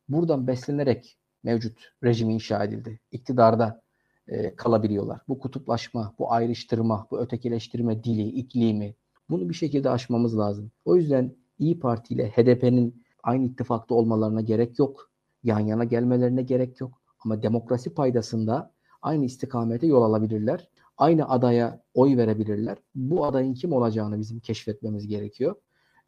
[0.09, 3.01] buradan beslenerek mevcut rejim inşa edildi.
[3.11, 3.82] İktidarda
[4.28, 5.20] e, kalabiliyorlar.
[5.28, 8.95] Bu kutuplaşma, bu ayrıştırma, bu ötekileştirme dili, iklimi
[9.30, 10.72] bunu bir şekilde aşmamız lazım.
[10.84, 15.11] O yüzden İyi Parti ile HDP'nin aynı ittifakta olmalarına gerek yok.
[15.43, 17.01] Yan yana gelmelerine gerek yok.
[17.25, 20.68] Ama demokrasi paydasında aynı istikamete yol alabilirler.
[20.99, 22.79] Aynı adaya oy verebilirler.
[22.95, 25.57] Bu adayın kim olacağını bizim keşfetmemiz gerekiyor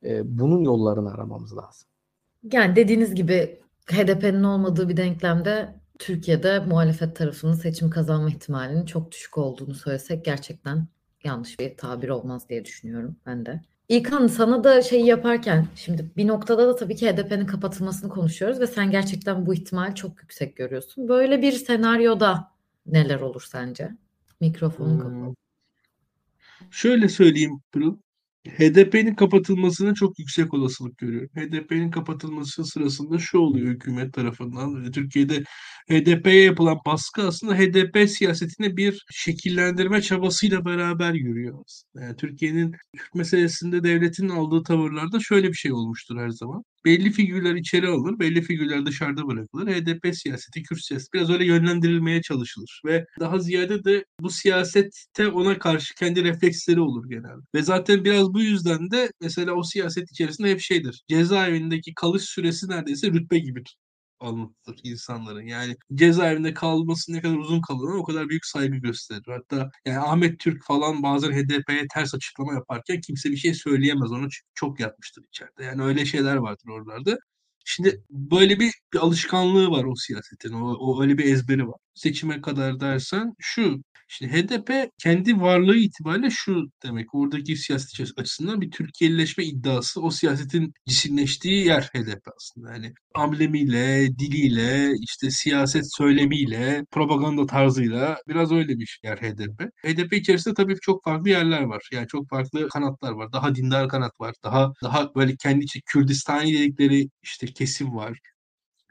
[0.04, 1.88] e, bunun yollarını aramamız lazım.
[2.52, 9.38] Yani dediğiniz gibi HDP'nin olmadığı bir denklemde Türkiye'de muhalefet tarafının seçim kazanma ihtimalinin çok düşük
[9.38, 10.86] olduğunu söylesek gerçekten
[11.24, 13.60] yanlış bir tabir olmaz diye düşünüyorum ben de.
[13.88, 18.66] İlkan sana da şeyi yaparken şimdi bir noktada da tabii ki HDP'nin kapatılmasını konuşuyoruz ve
[18.66, 21.08] sen gerçekten bu ihtimal çok yüksek görüyorsun.
[21.08, 22.52] Böyle bir senaryoda
[22.86, 23.90] neler olur sence?
[24.40, 25.00] Mikrofonu hmm.
[25.00, 25.36] kapat.
[26.70, 27.96] Şöyle söyleyeyim Pırıl.
[28.48, 31.30] HDP'nin kapatılmasına çok yüksek olasılık görüyorum.
[31.36, 34.92] HDP'nin kapatılması sırasında şu oluyor hükümet tarafından.
[34.92, 35.44] Türkiye'de
[35.90, 41.64] HDP'ye yapılan baskı aslında HDP siyasetine bir şekillendirme çabasıyla beraber yürüyor
[41.94, 46.64] Yani Türkiye'nin Kürt meselesinde devletin aldığı tavırlarda şöyle bir şey olmuştur her zaman.
[46.84, 49.66] Belli figürler içeri alınır, belli figürler dışarıda bırakılır.
[49.66, 52.82] HDP siyaseti, Kürt siyaseti biraz öyle yönlendirilmeye çalışılır.
[52.86, 57.42] Ve daha ziyade de bu siyasette ona karşı kendi refleksleri olur genelde.
[57.54, 61.04] Ve zaten biraz bu yüzden de mesela o siyaset içerisinde hep şeydir.
[61.10, 63.76] Cezaevindeki kalış süresi neredeyse rütbe gibidir
[64.20, 65.46] anlatılır insanların.
[65.46, 69.24] Yani cezaevinde kalması ne kadar uzun kalır o kadar büyük saygı gösterir.
[69.26, 74.12] Hatta yani Ahmet Türk falan bazen HDP'ye ters açıklama yaparken kimse bir şey söyleyemez.
[74.12, 75.64] Onu çok yapmıştır içeride.
[75.64, 77.18] Yani öyle şeyler vardır oralarda.
[77.64, 80.52] Şimdi böyle bir, bir alışkanlığı var o siyasetin.
[80.52, 81.80] O, o öyle bir ezberi var.
[81.94, 83.82] Seçime kadar dersen şu.
[84.08, 87.14] Şimdi HDP kendi varlığı itibariyle şu demek.
[87.14, 90.00] Oradaki siyaset açısından bir Türkiye'lileşme iddiası.
[90.02, 92.72] O siyasetin cisimleştiği yer HDP aslında.
[92.72, 99.62] Yani amblemiyle, diliyle, işte siyaset söylemiyle, propaganda tarzıyla biraz öyle bir yer HDP.
[99.84, 101.88] HDP içerisinde tabii çok farklı yerler var.
[101.92, 103.32] Yani çok farklı kanatlar var.
[103.32, 104.34] Daha dindar kanat var.
[104.44, 108.18] Daha daha böyle kendi içi Kürdistani dedikleri işte kesim var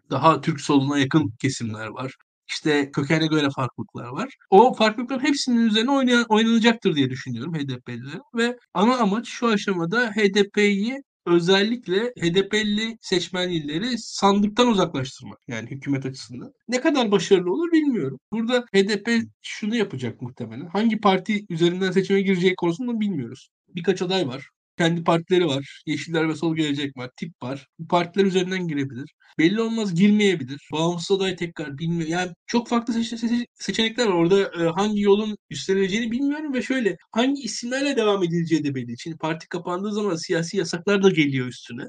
[0.10, 2.16] daha Türk soluna yakın kesimler var.
[2.54, 4.38] İşte kökene göre farklılıklar var.
[4.50, 8.22] O farklılıkların hepsinin üzerine oynayan, oynanacaktır diye düşünüyorum HDP'lilerin.
[8.36, 15.40] Ve ana amaç şu aşamada HDP'yi özellikle HDP'li seçmenleri sandıktan uzaklaştırmak.
[15.48, 16.54] Yani hükümet açısından.
[16.68, 18.20] Ne kadar başarılı olur bilmiyorum.
[18.32, 19.10] Burada HDP
[19.42, 20.68] şunu yapacak muhtemelen.
[20.68, 23.50] Hangi parti üzerinden seçime gireceği konusunda bilmiyoruz.
[23.76, 24.50] Birkaç aday var.
[24.78, 25.82] Kendi partileri var.
[25.86, 27.10] Yeşiller ve Sol Gelecek var.
[27.18, 27.68] Tip var.
[27.80, 29.14] Bu partiler üzerinden girebilir.
[29.40, 30.68] Belli olmaz girmeyebilir.
[30.72, 32.10] Bağımsız aday tekrar bilmiyor.
[32.10, 34.14] Yani çok farklı seçe- seçe- seçenekler var.
[34.14, 39.00] Orada e, hangi yolun üstlenileceğini bilmiyorum ve şöyle hangi isimlerle devam edileceği de belli.
[39.00, 41.84] Şimdi parti kapandığı zaman siyasi yasaklar da geliyor üstüne.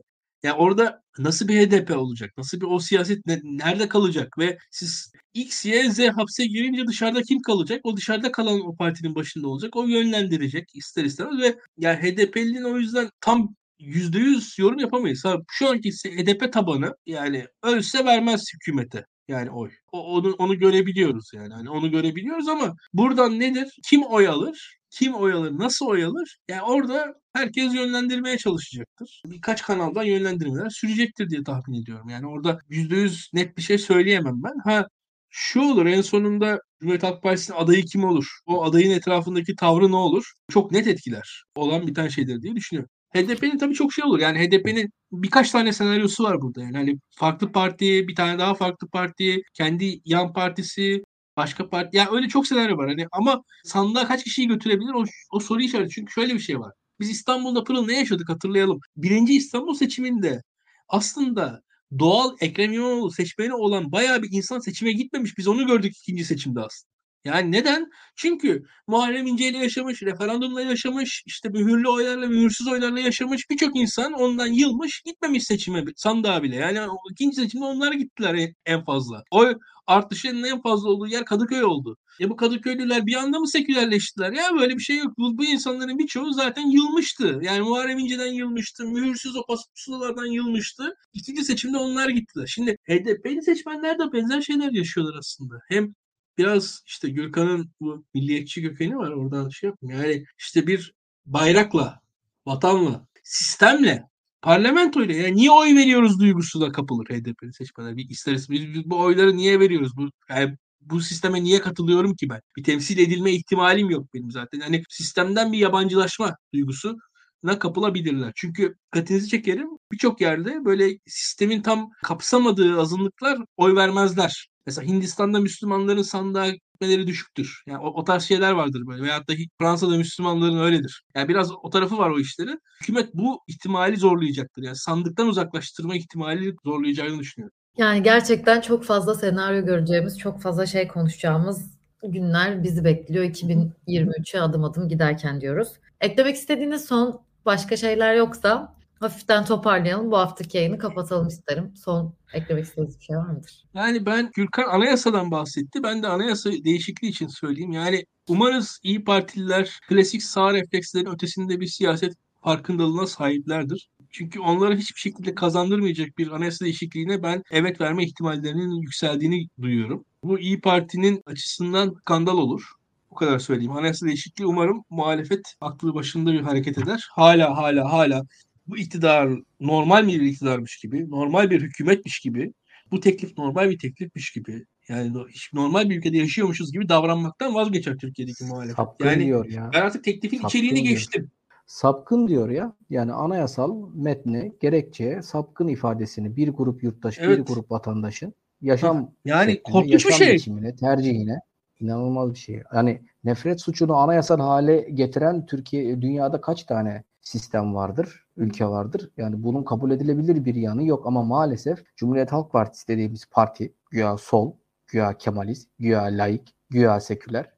[0.45, 2.31] Yani orada nasıl bir HDP olacak?
[2.39, 4.39] Nasıl bir o siyaset ne- nerede kalacak?
[4.39, 7.81] Ve siz X, Y, Z hapse girince dışarıda kim kalacak?
[7.85, 9.77] O dışarıda kalan o partinin başında olacak.
[9.77, 15.25] O yönlendirecek ister istemez ve yani HDP'linin o yüzden tam %100 yorum yapamayız.
[15.25, 19.05] Ha, şu anki HDP tabanı yani ölse vermez hükümete.
[19.29, 19.71] Yani oy.
[19.93, 21.55] O, onu, onu görebiliyoruz yani.
[21.55, 23.69] Hani onu görebiliyoruz ama buradan nedir?
[23.89, 24.79] Kim oy alır?
[24.95, 25.59] Kim oy alır?
[25.59, 26.39] Nasıl oy alır?
[26.49, 29.23] Yani orada herkes yönlendirmeye çalışacaktır.
[29.27, 32.09] Birkaç kanaldan yönlendirmeler sürecektir diye tahmin ediyorum.
[32.09, 34.59] Yani orada %100 net bir şey söyleyemem ben.
[34.65, 34.89] Ha
[35.31, 38.27] şu olur en sonunda Cumhuriyet Halk Partisi'nin adayı kim olur?
[38.47, 40.33] O adayın etrafındaki tavrı ne olur?
[40.51, 42.91] Çok net etkiler olan bir tane şeydir diye düşünüyorum.
[43.15, 44.19] HDP'nin tabii çok şey olur.
[44.19, 46.63] Yani HDP'nin birkaç tane senaryosu var burada.
[46.63, 51.03] Yani hani farklı parti, bir tane daha farklı parti, kendi yan partisi,
[51.37, 51.97] başka parti.
[51.97, 52.89] Yani öyle çok senaryo var.
[52.89, 55.95] Hani ama sandığa kaç kişiyi götürebilir o, o soru işareti.
[55.95, 56.73] Çünkü şöyle bir şey var.
[57.01, 58.81] Biz İstanbul'da Pırıl ne yaşadık hatırlayalım.
[58.97, 60.43] Birinci İstanbul seçiminde
[60.89, 61.63] aslında
[61.99, 65.39] doğal Ekrem İmamoğlu seçmeni olan bayağı bir insan seçime gitmemiş.
[65.39, 66.94] Biz onu gördük ikinci seçimde aslında.
[67.25, 67.87] Yani neden?
[68.17, 74.13] Çünkü Muharrem İnce ile yaşamış, referandumla yaşamış, işte mühürlü oylarla, mühürsüz oylarla yaşamış birçok insan
[74.13, 76.57] ondan yılmış, gitmemiş seçime sandığa bile.
[76.57, 76.79] Yani
[77.11, 79.23] ikinci seçimde onlar gittiler en fazla.
[79.31, 79.55] Oy
[79.87, 81.97] artışının en fazla olduğu yer Kadıköy oldu.
[82.19, 84.33] Ya bu Kadıköylüler bir anda mı sekülerleştiler?
[84.33, 85.19] Ya böyle bir şey yok.
[85.19, 87.39] Bu, bu insanların birçoğu zaten yılmıştı.
[87.43, 88.85] Yani Muharrem İnce'den yılmıştı.
[88.85, 89.43] Mühürsüz o
[89.75, 90.95] pusulalardan yılmıştı.
[91.13, 92.47] İkinci seçimde onlar gittiler.
[92.47, 95.55] Şimdi HDP'li seçmenler de benzer şeyler yaşıyorlar aslında.
[95.69, 95.95] Hem
[96.39, 99.11] biraz işte Gürkan'ın bu milliyetçi kökeni var.
[99.11, 100.05] Oradan şey yapmıyor.
[100.05, 100.95] Yani işte bir
[101.27, 102.01] bayrakla,
[102.47, 104.09] vatanla, sistemle,
[104.43, 107.97] parlamentoyla yani niye oy veriyoruz duygusu da kapılır HDP'li seçmenler.
[107.97, 108.51] Bir isteriz.
[108.51, 109.97] Biz, biz bu oyları niye veriyoruz?
[109.97, 112.41] Bu yani bu sisteme niye katılıyorum ki ben?
[112.57, 114.61] Bir temsil edilme ihtimalim yok benim zaten.
[114.61, 116.99] Yani sistemden bir yabancılaşma duygusu
[117.43, 118.33] na kapılabilirler.
[118.37, 124.49] Çünkü dikkatinizi çekerim birçok yerde böyle sistemin tam kapsamadığı azınlıklar oy vermezler.
[124.67, 127.63] Mesela Hindistan'da Müslümanların sandığa gitmeleri düşüktür.
[127.67, 129.03] Yani o, o tarz şeyler vardır böyle.
[129.03, 131.03] Veyahut da Fransa'da Müslümanların öyledir.
[131.15, 132.61] Yani biraz o tarafı var o işlerin.
[132.81, 134.63] Hükümet bu ihtimali zorlayacaktır.
[134.63, 137.57] Yani sandıktan uzaklaştırma ihtimali zorlayacağını düşünüyorum.
[137.77, 144.65] Yani gerçekten çok fazla senaryo göreceğimiz, çok fazla şey konuşacağımız günler bizi bekliyor 2023'e adım
[144.65, 145.69] adım giderken diyoruz.
[146.01, 148.75] Eklemek istediğiniz son başka şeyler yoksa
[149.05, 150.11] hafiften toparlayalım.
[150.11, 151.73] Bu haftaki yayını kapatalım isterim.
[151.77, 153.65] Son eklemek istediğiniz bir şey var mıdır?
[153.75, 155.83] Yani ben Gürkan anayasadan bahsetti.
[155.83, 157.73] Ben de anayasa değişikliği için söyleyeyim.
[157.73, 163.89] Yani umarız iyi Partililer klasik sağ reflekslerin ötesinde bir siyaset farkındalığına sahiplerdir.
[164.11, 170.05] Çünkü onları hiçbir şekilde kazandırmayacak bir anayasa değişikliğine ben evet verme ihtimallerinin yükseldiğini duyuyorum.
[170.25, 172.63] Bu İyi Parti'nin açısından skandal olur.
[173.11, 173.73] Bu kadar söyleyeyim.
[173.73, 177.09] Anayasa değişikliği umarım muhalefet aklı başında bir hareket eder.
[177.11, 178.23] Hala hala hala
[178.67, 182.53] bu iktidar normal bir iktidarmış gibi, normal bir hükümetmiş gibi,
[182.91, 185.13] bu teklif normal bir teklifmiş gibi, yani
[185.53, 188.77] normal bir ülkede yaşıyormuşuz gibi davranmaktan vazgeçer Türkiye'deki muhalefet.
[188.77, 189.71] Sapkın yani diyor ya.
[189.75, 190.87] ben artık teklifin Sapkın içeriğini diyor.
[190.87, 191.31] geçtim.
[191.67, 192.73] Sapkın diyor ya.
[192.91, 197.47] Yani anayasal metne, gerekçeye sapkın ifadesini bir grup yurttaş, bir Evet.
[197.47, 200.35] grup vatandaşın yaşam Yani şekline, korkunç bir şey.
[200.35, 201.41] biçimine, tercihine
[201.81, 202.63] inanılmaz bir şey.
[202.75, 209.11] Yani nefret suçunu anayasal hale getiren Türkiye dünyada kaç tane sistem vardır, ülke vardır.
[209.17, 214.17] Yani bunun kabul edilebilir bir yanı yok ama maalesef Cumhuriyet Halk Partisi dediğimiz parti güya
[214.17, 214.53] sol,
[214.87, 217.51] güya Kemalist, güya laik, güya seküler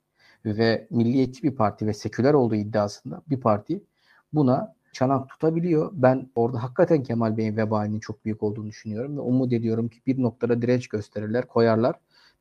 [0.44, 3.84] ve milliyetçi bir parti ve seküler olduğu iddiasında bir parti
[4.32, 5.90] buna çanak tutabiliyor.
[5.92, 10.22] Ben orada hakikaten Kemal Bey'in vebalinin çok büyük olduğunu düşünüyorum ve umut ediyorum ki bir
[10.22, 11.96] noktada direnç gösterirler, koyarlar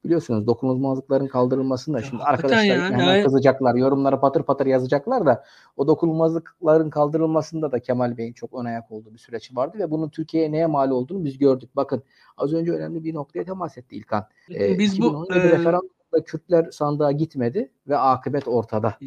[0.06, 5.44] biliyorsunuz dokunulmazlıkların kaldırılmasında şimdi arkadaşlar ya, hemen kızacaklar, yorumlara patır patır yazacaklar da
[5.78, 10.10] o dokunulmazlıkların kaldırılmasında da Kemal Bey'in çok ön ayak olduğu bir süreç vardı ve bunun
[10.10, 11.70] Türkiye'ye neye mal olduğunu biz gördük.
[11.76, 12.04] Bakın
[12.38, 14.28] az önce önemli bir noktaya temas etti İlkan.
[14.56, 15.36] Ee, biz bu e...
[15.36, 18.98] referandumda Kürtler sandığa gitmedi ve akıbet ortada.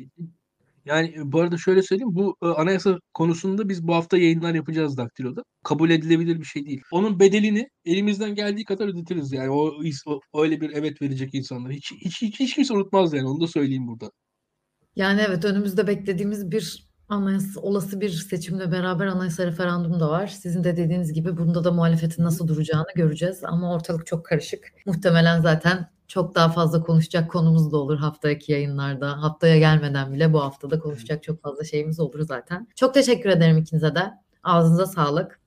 [0.88, 5.42] Yani bu arada şöyle söyleyeyim bu e, anayasa konusunda biz bu hafta yayınlar yapacağız Daktilo'da.
[5.64, 6.82] Kabul edilebilir bir şey değil.
[6.92, 9.72] Onun bedelini elimizden geldiği kadar ödetiriz yani o,
[10.06, 11.72] o öyle bir evet verecek insanlar.
[11.72, 14.10] Hiç, hiç, hiç, hiç kimse unutmaz yani onu da söyleyeyim burada.
[14.96, 20.26] Yani evet önümüzde beklediğimiz bir anayasa, olası bir seçimle beraber anayasa referandum da var.
[20.26, 23.44] Sizin de dediğiniz gibi bunda da muhalefetin nasıl duracağını göreceğiz.
[23.44, 24.72] Ama ortalık çok karışık.
[24.86, 29.22] Muhtemelen zaten çok daha fazla konuşacak konumuz da olur haftaki yayınlarda.
[29.22, 32.68] Haftaya gelmeden bile bu haftada konuşacak çok fazla şeyimiz olur zaten.
[32.76, 34.10] Çok teşekkür ederim ikinize de.
[34.42, 35.40] Ağzınıza sağlık.